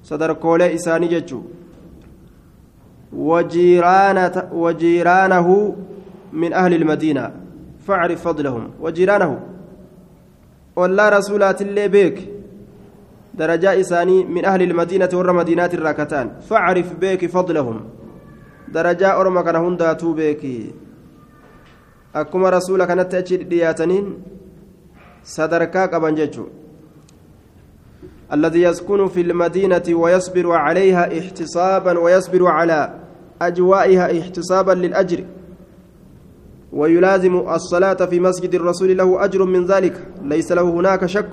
صدر 0.02 0.32
كولي 0.32 0.74
إساني 0.74 1.06
جتشو. 1.08 1.40
وجيرانة 3.16 4.48
وجيرانه 4.52 5.76
من 6.32 6.52
أهل 6.52 6.74
المدينة 6.74 7.30
فاعرف 7.86 8.22
فضلهم. 8.22 8.70
وجيرانه 8.80 9.40
ولا 10.76 11.08
رسولات 11.08 11.62
اللي 11.62 11.88
بك 11.88 12.18
درجة 13.34 13.80
إساني 13.80 14.24
من 14.24 14.44
أهل 14.44 14.62
المدينة 14.62 15.08
ور 15.14 15.32
مدينات 15.32 15.74
الراكتان. 15.74 16.30
فاعرف 16.48 16.92
بك 17.00 17.26
فضلهم. 17.26 17.80
درجة 18.68 19.20
أرمى 19.20 19.42
كان 19.42 19.56
هنداتو 19.56 20.12
بك 20.12 20.44
أكما 22.14 22.50
رسولك 22.50 22.88
كانت 22.88 23.14
أجد 23.14 23.48
دياتنين 23.48 24.06
sadarkaa 25.26 25.88
qaban 25.88 26.14
jechuun 26.14 26.50
الذي 28.32 28.62
يسكن 28.62 29.08
في 29.08 29.20
المدينة 29.20 29.82
ويصبر 29.90 30.52
عليها 30.52 31.18
احتسابا 31.18 31.98
ويصبر 31.98 32.46
على 32.46 32.94
أجوائها 33.42 34.20
احتسابا 34.20 34.72
للأجر. 34.72 35.24
ويلازم 36.72 37.34
الصلاة 37.36 38.00
في 38.10 38.20
مسجد 38.20 38.54
الرسول 38.54 38.96
له 38.96 39.24
أجر 39.24 39.44
من 39.44 39.66
ذلك. 39.66 39.96
ليس 40.24 40.52
له 40.52 40.62
هناك 40.62 41.06
شك. 41.06 41.32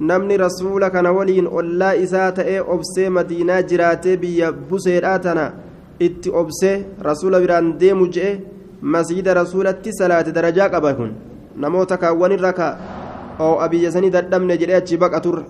نمني 0.00 0.36
رسولك 0.36 0.94
نولين 0.96 1.46
ألا 1.46 2.02
إسات 2.02 2.38
إيه 2.38 2.74
أبسي 2.74 3.08
مدينة 3.08 3.60
جراتي 3.60 4.16
بيا 4.16 4.50
بسيراتنا 4.50 5.54
إتي 6.02 6.30
أبسي 6.30 6.84
رسول 7.02 7.46
بران 7.46 7.78
ديمو 7.78 8.06
مسجد 8.82 9.28
رسولة 9.28 9.82
صلاة 10.00 10.22
درجة 10.22 10.76
أباكن 10.76 11.12
نموتك 11.56 12.02
oo 13.40 13.60
abiyya 13.60 13.92
sanii 13.92 14.10
dadhabne 14.10 14.58
jedhee 14.58 14.76
achi 14.76 14.96
baqaturra 14.96 15.44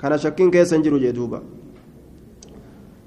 kana 0.00 0.18
shakkiin 0.18 0.50
keessa 0.50 0.76
hin 0.76 0.84
jiru 0.84 0.98
jee 1.00 1.12
duuba 1.12 1.40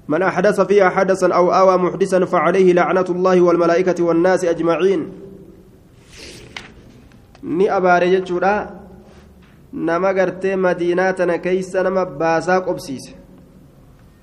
من 0.08 0.22
أحدث 0.22 0.60
فيها 0.60 0.88
حدثا 0.88 1.34
أو 1.34 1.52
آوى 1.52 1.76
محدثا 1.78 2.24
فعليه 2.24 2.72
لعنة 2.72 3.04
الله 3.08 3.40
والملائكة 3.40 4.04
والناس 4.04 4.44
أجمعين 4.44 5.12
ni 7.44 7.68
abaare 7.68 8.08
jechuudha 8.10 8.72
nama 9.72 10.14
gartee 10.14 10.56
madiinaa 10.56 11.12
tana 11.12 11.38
keeysa 11.38 11.82
nama 11.82 12.06
baasaa 12.06 12.60
qobsiise 12.60 13.12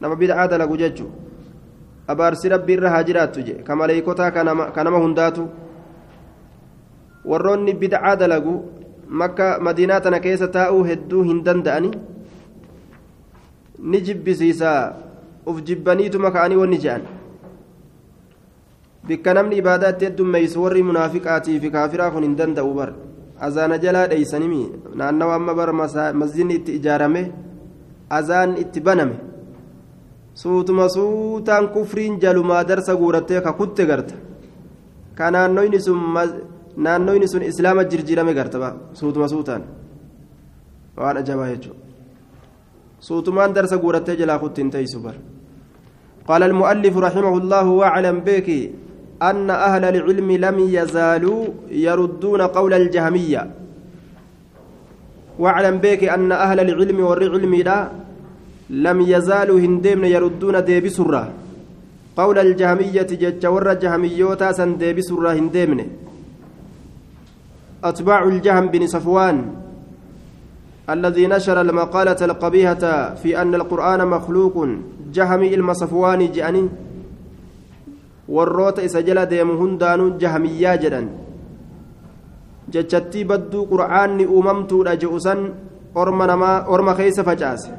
nama 0.02 0.15
bid'aa 0.15 0.48
dalagu 0.48 0.78
jechuu 0.78 1.12
abaarsi 2.08 2.50
rabbi 2.50 2.74
irra 2.74 2.89
haa 2.89 3.04
jiraattu 3.04 3.44
je 3.46 3.54
ka 3.67 3.76
maleeykotaa 3.76 4.32
ka 4.32 4.84
nama 4.84 5.04
hundaatu 5.04 5.46
warroonni 7.26 7.74
bid'aa 7.74 8.15
dalagu 8.15 8.56
makka 9.08 9.60
madiinaa 9.62 10.02
tana 10.02 10.20
keessa 10.20 10.48
taa'uu 10.48 10.84
hedduu 10.89 11.24
hin 11.30 11.44
danda'ani 11.46 11.91
ni 13.80 14.02
jibbisiisaa 14.02 14.94
uf 15.45 15.62
jibbaniituma 15.67 16.32
ka'anii 16.32 16.60
wanni 16.62 16.77
je'an 16.84 17.01
bikka 19.08 19.34
namni 19.34 19.58
ibaadaa 19.62 19.91
itti 19.93 20.06
heddummeeysu 20.06 20.63
warri 20.63 20.84
munaafiqaatii 20.89 21.60
fi 21.60 21.71
kaafiraa 21.75 22.12
kun 22.12 22.23
hin 22.27 22.36
danda'u 22.41 22.73
bar 22.80 22.89
azaana 23.47 23.77
jalaa 23.84 24.08
dheeysanimi 24.12 24.62
naannawa 25.01 25.36
amma 25.39 25.54
bar 25.60 25.69
masjidni 26.21 26.56
itti 26.60 26.75
ijaarame 26.80 27.23
azaan 28.19 28.58
itti 28.63 28.80
baname 28.88 29.15
suutuma 30.41 30.89
suutaan 30.95 31.69
kufriin 31.75 32.19
jalumaa 32.23 32.63
darsa 32.63 32.95
guurattee 32.95 33.41
ka 33.41 33.54
kutte 33.60 33.86
garta 33.86 34.15
ka 35.17 35.32
naannoyni 35.32 35.80
sun 35.82 35.99
naannoyni 36.77 37.27
sun 37.27 37.43
islaama 37.51 37.84
jirjiirame 37.91 38.34
gartaba 38.34 38.69
suutuma 38.99 39.27
suutaan 39.34 39.63
waan 40.97 41.17
ajabaa 41.17 41.49
jechuudha 41.54 41.90
guurattee 43.83 44.15
jalaa 44.15 44.39
kutti 44.39 44.61
hin 44.61 44.71
teeysu 44.71 44.99
bar 44.99 45.15
قال 46.27 46.43
المؤلف 46.43 46.97
رحمه 46.97 47.33
الله 47.37 47.65
واعلم 47.81 48.17
بك 48.19 48.47
أن 49.21 49.49
أهل 49.49 49.83
العلم 49.85 50.29
لم 50.31 50.57
يزالوا 50.77 51.41
يردون 51.71 52.41
قول 52.41 52.73
الجهمية 52.73 53.41
واعلم 55.39 55.77
بك 55.77 56.01
أن 56.03 56.31
أهل 56.31 56.59
العلم 56.59 56.99
والعلم 56.99 57.53
لا 57.55 57.79
لم 58.69 58.97
يزالوا 59.01 59.59
هندمن 59.59 60.05
يردون 60.15 60.55
ديب 60.63 60.85
سرة 60.97 61.23
قول 62.17 62.37
الجهمية 62.39 63.09
جج 63.21 63.43
ور 63.45 63.67
جهميوتا 63.73 64.51
سن 64.51 64.77
ديب 64.77 65.01
سرة 65.01 65.31
هندمن 65.33 65.79
أتباع 67.83 68.23
الجهم 68.23 68.65
بن 68.73 68.87
صفوان 68.87 69.37
الذي 70.93 71.27
نشر 71.27 71.62
المقالة 71.62 72.19
القبيحة 72.21 72.84
في 73.15 73.41
أن 73.41 73.56
القرآن 73.56 74.08
مخلوق 74.08 74.67
جهمي 75.13 75.54
المصفوان 75.56 76.32
جأني 76.32 76.69
warroota 78.32 78.84
isa 78.88 79.01
jala 79.04 79.25
deemu 79.25 79.58
hundaanuu 79.60 80.10
jahamiyyaa 80.21 80.77
jedhan 80.84 81.08
jechattii 82.73 83.23
badduu 83.32 83.63
qur'aanni 83.71 84.27
uumamtuudha 84.36 84.95
je'u 85.01 85.19
san 85.25 85.41
orma 86.04 86.27
namaa 86.32 86.58
orma 86.75 86.93
keeysa 86.99 87.25
facaase 87.30 87.71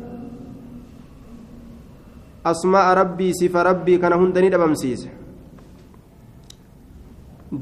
asmaa'a 2.52 2.94
rabbii 3.00 3.32
sifa 3.40 3.62
rabbii 3.70 3.98
kana 4.02 4.20
hunda 4.22 4.44
ni 4.44 4.50
dhabamsiise 4.54 5.08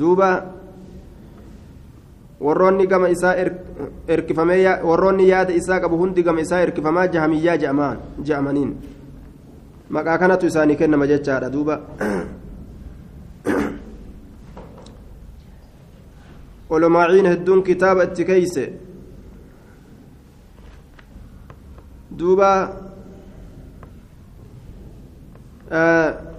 duuba 0.03 0.31
warroonni 2.41 2.87
gama 2.87 3.09
isaa 3.09 3.35
erkifamee 4.09 4.63
warroonni 4.91 5.29
yaada 5.29 5.53
isaa 5.53 5.81
qabu 5.81 5.97
hundi 6.03 6.23
gama 6.23 6.41
isaa 6.41 6.61
erkifamaa 6.67 7.07
jahamiyyaa 7.17 7.57
je'amaniin 8.29 8.77
maqaa 9.97 10.19
kanatu 10.19 10.47
isaanii 10.47 10.77
kennama 10.77 11.07
jechaadha 11.07 11.53
duuba 11.57 11.81
ولماعين 16.71 17.27
هدون 17.27 17.63
كتاب 17.63 17.99
اتكيس 17.99 18.61
دوبا 22.11 22.81
آه 25.73 26.30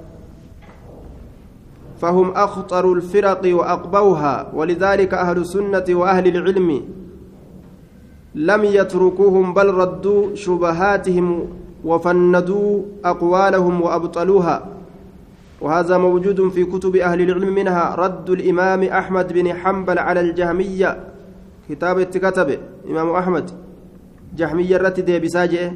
فهم 2.01 2.31
أخطر 2.31 2.93
الفرق 2.93 3.41
وأقبوها 3.45 4.51
ولذلك 4.53 5.13
أهل 5.13 5.37
السنة 5.37 5.85
وأهل 5.89 6.27
العلم 6.27 6.81
لم 8.35 8.63
يتركوهم 8.63 9.53
بل 9.53 9.73
ردوا 9.73 10.35
شبهاتهم 10.35 11.47
وفندوا 11.85 12.81
أقوالهم 13.05 13.81
وأبطلوها. 13.81 14.65
وهذا 15.61 15.97
موجود 15.97 16.49
في 16.49 16.65
كتب 16.65 16.95
أهل 16.95 17.21
العلم 17.21 17.53
منها 17.53 17.95
رد 17.95 18.29
الإمام 18.29 18.83
أحمد 18.83 19.33
بن 19.33 19.53
حنبل 19.53 19.99
على 19.99 20.19
الجهمية 20.19 20.99
كتاب 21.69 22.01
كتب 22.01 22.59
إمام 22.89 23.09
أحمد 23.09 23.51
جهمية 24.37 24.77
رتد 24.77 25.21
بساجئه 25.21 25.71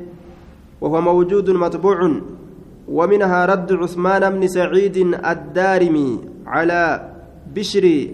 وهو 0.81 1.01
موجود 1.01 1.49
مطبوع. 1.49 2.11
ومنها 2.87 3.45
رد 3.45 3.73
عثمان 3.73 4.29
بن 4.29 4.47
سعيد 4.47 4.97
الدارمي 5.25 6.19
على 6.47 7.09
بشر 7.55 8.07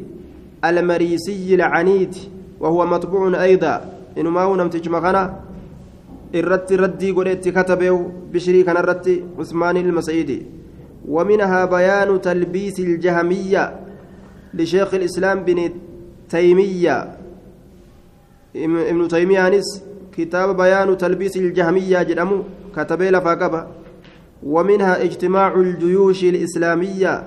المريسي 0.65 1.55
العنيد 1.55 2.15
وهو 2.59 2.85
مطبوع 2.85 3.43
أيضا. 3.43 3.93
إنما 4.17 4.41
هو 4.41 4.55
نمتج 4.55 4.89
مغنى 4.89 5.29
الرت 6.35 6.73
ردي 6.73 7.11
قلت 7.11 7.49
كتبه 7.49 8.11
بشري 8.33 8.63
كان 8.63 8.77
الرت 8.77 9.23
عثمان 9.39 9.77
المسعيدي 9.77 10.45
ومنها 11.07 11.65
بيان 11.65 12.21
تلبيس 12.21 12.79
الجهمية 12.79 13.79
لشيخ 14.53 14.93
الإسلام 14.93 15.43
بن 15.43 15.69
تيمية. 16.29 17.17
إبن 18.55 19.07
تيمية 19.07 19.47
أنس 19.47 19.83
كتاب 20.17 20.57
بيان 20.57 20.97
تلبيس 20.97 21.37
الجهمية 21.37 22.03
جدمو 22.03 22.43
كتبه 22.75 23.09
لفاقبة. 23.09 23.80
ومنها 24.43 25.03
اجتماع 25.03 25.53
الجيوش 25.53 26.23
الإسلامية 26.23 27.23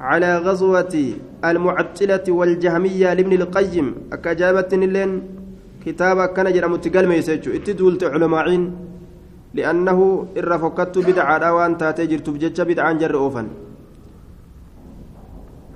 على 0.00 0.38
غزوة 0.38 0.94
المعطلة 1.44 2.24
والجهمية 2.28 3.14
لابن 3.14 3.32
القيم. 3.32 3.94
أكجابت 4.12 4.74
لين 4.74 5.22
كتابا 5.86 6.26
كان 6.26 6.52
جرى 6.52 6.68
متقل 6.68 7.06
ما 7.08 7.14
يسجو 7.14 7.52
اتدولت 7.52 8.04
علماء 8.04 8.70
لأنه 9.54 10.26
إرفقت 10.38 10.98
بدعة 10.98 11.54
وأن 11.54 11.78
تاتجر 11.78 12.18
تبجج 12.18 12.60
بدعا 12.60 12.92
جر 12.92 13.14
أوفا 13.14 13.48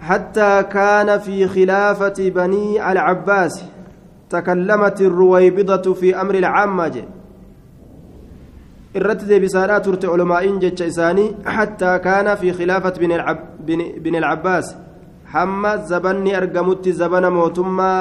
حتى 0.00 0.62
كان 0.62 1.18
في 1.18 1.46
خلافة 1.46 2.28
بني 2.30 2.92
العباس 2.92 3.64
تكلمت 4.30 5.00
الرويبضة 5.00 5.94
في 5.94 6.20
أمر 6.20 6.34
العامة. 6.34 7.15
Irratti 8.98 9.28
deebisaadhaa 9.28 9.80
turte 9.80 10.08
olomaa'iin 10.08 10.60
jecha 10.60 10.86
isaanii 10.92 11.34
hattaa 11.56 11.98
kaana 12.06 12.36
fi 12.36 12.52
khilaafat 12.58 12.98
bin 14.04 14.14
ilcabbaas 14.14 14.76
hamma 15.34 15.76
zabanni 15.90 16.34
argamutti 16.34 16.92
zabana 16.92 17.30
mootummaa 17.30 18.00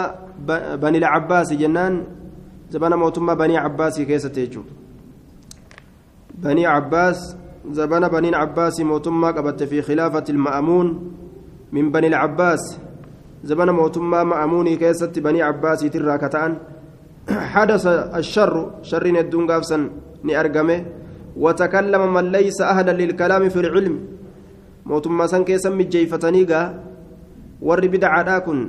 bani 0.82 0.98
ilcabbaasi 0.98 1.58
jennaan 1.58 2.04
zabana 2.70 2.98
mootummaa 2.98 3.36
banii 3.36 3.62
cabbaasii 3.66 4.06
keessatti 4.06 4.42
jechuudha 4.46 4.74
banii 6.44 6.66
cabbaas 6.66 7.20
zabana 7.72 8.10
baniin 8.10 8.34
cabbaasii 8.34 8.90
mootummaa 8.92 9.34
qabatte 9.34 9.68
fi 9.68 9.82
khilaafati 9.82 10.32
ilma'amuun 10.32 10.88
min 11.72 11.92
bani 11.92 12.08
ilcabbaas 12.08 12.64
zabana 13.44 13.74
mootummaa 13.74 14.26
ma'amuunii 14.32 14.78
keessatti 14.78 15.22
banii 15.22 15.46
cabbaasiitirraa 15.48 16.18
ka 16.18 16.30
ta'an 16.30 16.56
حدث 17.30 17.86
الشر 18.22 18.54
شر 18.82 19.06
الدون 19.06 19.52
قافسا 19.52 19.90
ni 20.26 20.36
argame 20.42 20.76
watakallama 21.44 22.08
man 22.18 22.32
laysa 22.36 22.70
ahlan 22.74 22.98
lilkalaami 23.02 23.50
fi 23.56 23.60
lcilm 23.68 23.96
mootummaa 24.92 25.32
san 25.34 25.46
keessa 25.50 25.70
mijjeeyfatanii 25.80 26.46
gaa 26.52 26.66
warri 27.70 27.90
bidacadhaa 27.96 28.42
kun 28.50 28.62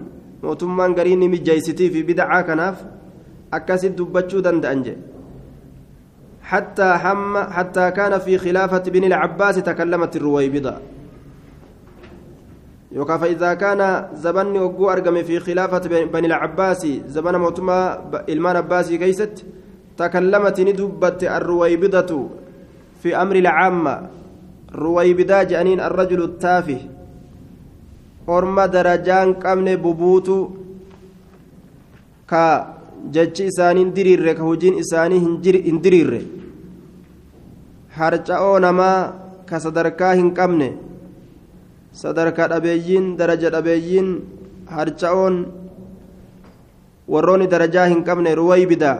mootummaan 0.46 0.96
garii 0.98 1.16
ni 1.20 1.28
mijjeeysitii 1.34 1.90
fi 1.96 2.06
bidacaa 2.12 2.42
kanaaf 2.48 2.86
akkasit 3.58 3.96
dubbachuu 3.98 4.42
danda'an 4.48 4.82
jedhe 4.88 5.16
حتى 6.46 6.92
حم 7.02 7.38
حتى 7.38 7.90
كان 7.90 8.18
في 8.18 8.38
خلافة 8.38 8.82
بن 8.94 9.04
العباس 9.04 9.56
تكلمت 9.56 10.16
الرويبضة 10.16 10.74
يوكا 12.92 13.16
فإذا 13.16 13.54
كان 13.54 14.08
زبن 14.14 14.56
وقو 14.56 14.90
أرقم 14.90 15.22
في 15.22 15.40
خلافة 15.40 15.84
بني 16.14 16.26
العباس 16.26 16.86
زبن 17.06 17.36
موتما 17.36 17.78
إلمان 18.28 18.56
عباسي 18.56 18.98
كيست 18.98 19.44
تكلمت 19.98 20.56
ندبت 20.61 21.20
الرويبضة 21.24 22.11
في 23.02 23.16
أمر 23.22 23.37
العامة 23.37 23.94
رويبدا 24.74 25.42
جانين 25.42 25.80
الرجل 25.80 26.20
التافه 26.22 26.80
أرمى 28.28 28.64
درجان 28.76 29.28
قمن 29.35 29.68
ببوتو 29.82 30.38
كا 32.30 32.76
diriirre 33.14 34.35
ka 34.35 34.42
hojiin 34.42 34.78
isaanii 34.82 35.20
hin 35.20 35.78
diriirre 35.85 36.20
harca'oo 37.98 38.59
namaa 38.59 38.98
ka 39.48 39.61
sadarkaa 39.64 40.14
hin 40.20 40.30
qabne 40.38 40.68
sadarkaa 42.00 42.48
dhabeeyyiin 42.52 43.06
daraja 43.20 43.52
dhabeeyyiin 43.54 44.09
harca'oon 44.76 45.37
warroonni 47.14 47.50
darajaa 47.54 47.87
hin 47.92 48.02
qabne 48.09 48.35
ruwaybidaa 48.40 48.98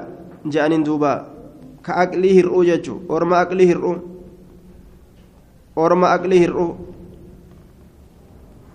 je'aniin 0.51 0.85
duuba 0.85 1.13
ka 1.83 1.93
aqlii 2.05 2.35
hir'uu 2.39 2.65
jechuun 2.65 3.07
orma 3.09 3.41
aqlii 3.45 3.69
hir'uu 3.71 3.97
orma 5.77 6.07
aqlii 6.17 6.41
hir'uu 6.45 6.71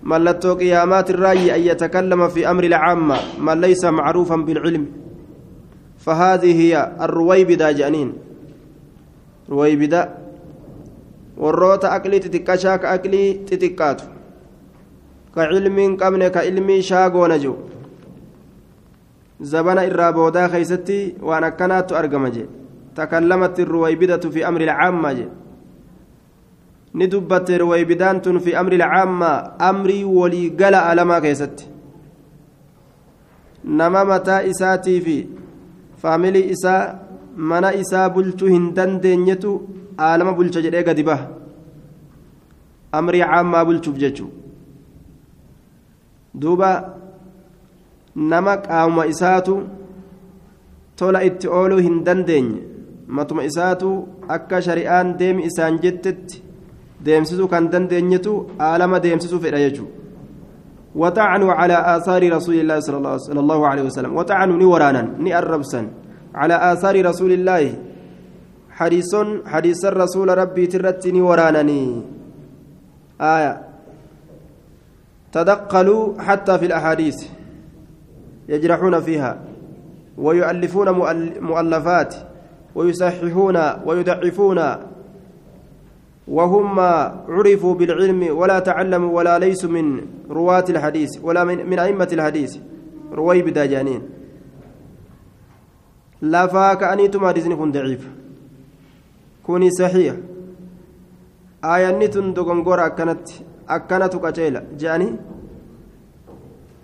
mallattoo 0.03 0.55
qiyaamaati 0.61 1.13
irraayi 1.13 1.51
an 1.51 1.61
yatakallama 1.69 2.29
fi 2.29 2.45
amri 2.45 2.69
lcaamma 2.73 3.17
man 3.37 3.61
laysa 3.61 3.91
macruufan 3.91 4.45
bilcilmi 4.45 5.01
فهذه 6.01 6.49
هي 6.61 6.73
الرويبدة 7.01 7.71
جانين 7.71 8.09
رويبدة 9.49 10.01
warroota 11.41 11.93
aqlii 11.97 12.21
xixiqqashaa 12.21 12.77
ka 12.81 12.87
aqlii 12.97 13.45
xixiqqaatu 13.49 14.05
ka 15.33 15.41
cilmiin 15.49 15.97
qabne 15.97 16.29
ka 16.29 16.41
waan 21.29 21.43
akkanaattu 21.49 21.95
argama 22.01 22.29
jee 22.35 22.47
takallamatti 22.95 23.65
ruwaybidatu 23.73 24.31
fi 24.31 24.43
amri 24.49 24.65
lcaammaa 24.71 25.13
jee 25.19 25.29
ni 26.93 27.07
dubbatte 27.07 27.57
ruwaybidaan 27.57 28.21
tun 28.21 28.39
fi 28.39 28.55
amri 28.61 28.77
lcaammaa 28.83 29.37
amrii 29.69 30.03
walii 30.03 30.49
gala 30.61 30.85
alamaa 30.91 31.21
keessatti 31.25 31.65
nama 33.81 34.05
mataa 34.11 34.41
isaatii 34.51 34.99
fi 35.07 35.17
faamilii 36.01 36.49
isaa 36.55 36.81
mana 37.51 37.73
isaa 37.83 38.09
bulchuu 38.09 38.47
hin 38.53 38.73
dandeenyetu 38.77 39.51
aalama 40.07 40.33
bulcha 40.39 40.61
jedhee 40.65 40.83
gadi 40.89 41.03
baha 41.09 41.27
amrii 42.99 43.23
caammaa 43.31 43.65
bulchuuf 43.65 43.97
jechuu 44.03 44.29
duuba 46.41 46.69
nama 48.15 48.57
qaama 48.57 49.05
isaatu 49.13 49.55
tola 50.95 51.23
itti 51.29 51.47
ooluu 51.47 51.79
hin 51.87 52.03
dandeenye 52.05 52.59
matuma 53.07 53.43
isaatu 53.43 53.89
akka 54.27 54.61
shari'aan 54.67 55.17
deemi 55.19 55.47
isaan 55.49 55.79
jettetti 55.83 56.43
deemsisuu 57.05 57.47
kan 57.47 57.71
dandeenyetu 57.71 58.35
aalama 58.59 59.03
deemsisuu 59.03 59.39
fedha 59.39 59.59
jechuu 59.65 59.89
وطعنوا 60.95 61.51
على 61.53 61.73
آثار 61.95 62.21
رسول 62.33 62.55
الله 62.55 62.79
صلى 62.79 63.39
الله 63.39 63.67
عليه 63.67 63.83
وسلم 63.87 64.11
وطعنوا 64.11 64.57
نورانا 64.57 65.01
نأربسا 65.23 65.81
على 66.35 66.55
آثار 66.73 67.05
رسول 67.05 67.31
الله 67.31 67.63
حديث 68.71 69.11
حديث 69.45 69.85
الرسول 69.85 70.27
ربي 70.37 70.67
ترتني 70.67 71.21
ورانني 71.21 71.83
آية 73.21 73.53
تدقلوا 75.31 76.21
حتى 76.21 76.53
في 76.59 76.65
الأحاديث 76.65 77.17
يجرحون 78.49 78.99
فيها 78.99 79.39
ويؤلفون 80.17 80.89
مؤلفات 81.39 82.15
ويصححون 82.75 83.57
ويضعفون 83.85 84.59
وهم 86.27 86.79
عرفوا 87.29 87.73
بالعلم 87.75 88.37
ولا 88.37 88.59
تعلموا 88.59 89.11
ولا 89.17 89.39
ليسوا 89.39 89.69
من 89.69 90.01
رواة 90.29 90.65
الحديث 90.69 91.09
ولا 91.23 91.43
من, 91.43 91.69
من 91.69 91.79
أئمة 91.79 92.07
الحديث 92.13 92.57
رويب 93.13 93.49
داجانين 93.49 94.01
لا 96.21 96.47
فاك 96.47 96.83
أنيتم 96.83 97.27
حديثني 97.27 97.55
كن 97.55 97.71
ضعيف. 97.71 98.07
كوني 99.45 99.69
صحيح. 99.71 100.15
آية 101.65 101.91
نتن 101.97 102.33
دغنغور 102.33 102.85
أكنت 102.85 103.29
أكنت 103.69 104.15
كتيلة 104.25 104.63
جاني؟ 104.79 105.15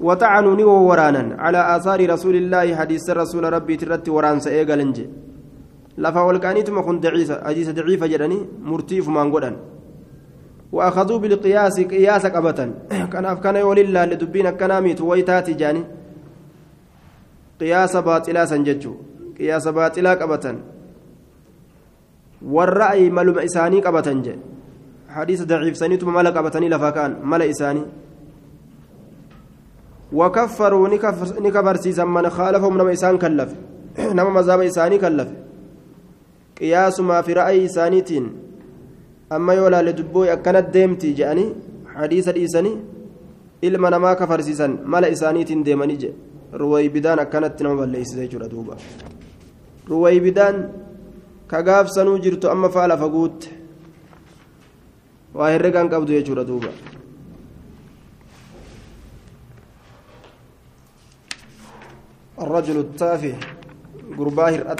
وطعنوا 0.02 0.56
ني 0.56 0.64
ورانا 0.64 1.24
على 1.40 1.76
آثار 1.76 2.10
رسول 2.10 2.36
الله 2.36 2.76
حديث 2.76 3.10
رسول 3.10 3.44
ربي 3.54 3.76
ترت 3.82 4.10
وران 4.10 4.40
سيغلنج 4.40 4.98
لفا 5.98 6.22
والكانيتم 6.22 6.82
كن 6.82 7.00
ضعيفة 7.00 7.36
حديث 7.48 7.68
ضعيفة 7.70 8.08
جدني 8.08 8.40
مرتيف 8.62 9.10
مانغودان 9.10 9.56
وأخذوا 10.72 11.18
بالقياس 11.18 11.80
قياس 11.80 12.26
قبة 12.26 12.60
كان 13.12 13.26
أفكان 13.26 13.58
ولله 13.58 14.06
لدبين 14.06 14.50
كناميت 14.50 15.02
ويتاتي 15.02 15.54
جاني. 15.54 15.84
قياس 17.60 17.96
باطلا 17.98 18.46
سنججو. 18.46 18.94
قياس 19.40 19.68
باطلا 19.68 20.14
قبة 20.14 20.46
والرأي 22.46 23.10
ملوم 23.10 23.40
إساني 23.40 23.80
قبة 23.82 24.08
حديث 25.10 25.44
ضعيف 25.44 25.78
سنيتم 25.78 26.14
ملك 26.14 26.38
قبتني 26.38 26.70
لفا 26.70 26.90
كان 26.90 27.12
إساني. 27.42 27.84
وكفروا 30.14 30.88
نكفر 31.40 31.76
سيسا 31.76 32.04
من 32.04 32.30
خالفهم 32.30 32.78
نما 32.78 32.94
إسان 32.94 33.18
كلف 33.18 33.50
نما 34.00 34.30
مذهب 34.30 34.62
إساني 34.62 34.98
كلف 34.98 35.30
قياس 36.60 37.00
ما 37.00 37.22
في 37.22 37.34
رأي 37.34 37.66
إسانيتين 37.66 38.26
أما 39.32 39.54
يولا 39.54 39.82
لدبوي 39.82 40.34
أكنت 40.34 40.70
ديمتي 40.74 41.12
جاني 41.12 41.46
حديث 41.96 42.30
الإساني 42.30 42.74
ilma 43.62 43.90
namaa 43.90 44.16
kafarsiisan 44.16 44.80
mala 44.86 45.08
isaaniitiin 45.08 45.66
deemanii 45.66 45.98
je 46.02 46.10
ruwaybidaan 46.62 47.20
akkanatti 47.20 47.64
nama 47.64 47.76
balleeysise 47.82 48.22
jechuudha 48.22 48.50
duuba 48.52 48.78
ruwaybidaan 49.90 50.60
ka 51.48 51.64
gaafsanuu 51.70 52.18
jirtu 52.26 52.52
amma 52.52 52.70
faa 52.70 52.88
lafa 52.88 53.10
guutte 53.16 53.50
waa 55.34 55.50
herregaan 55.56 55.90
qabdu 55.90 56.14
jechuudha 56.18 56.44
duuba 56.52 56.70
الرجل 62.42 62.80
التافه 62.80 63.34
قرباه 64.18 64.50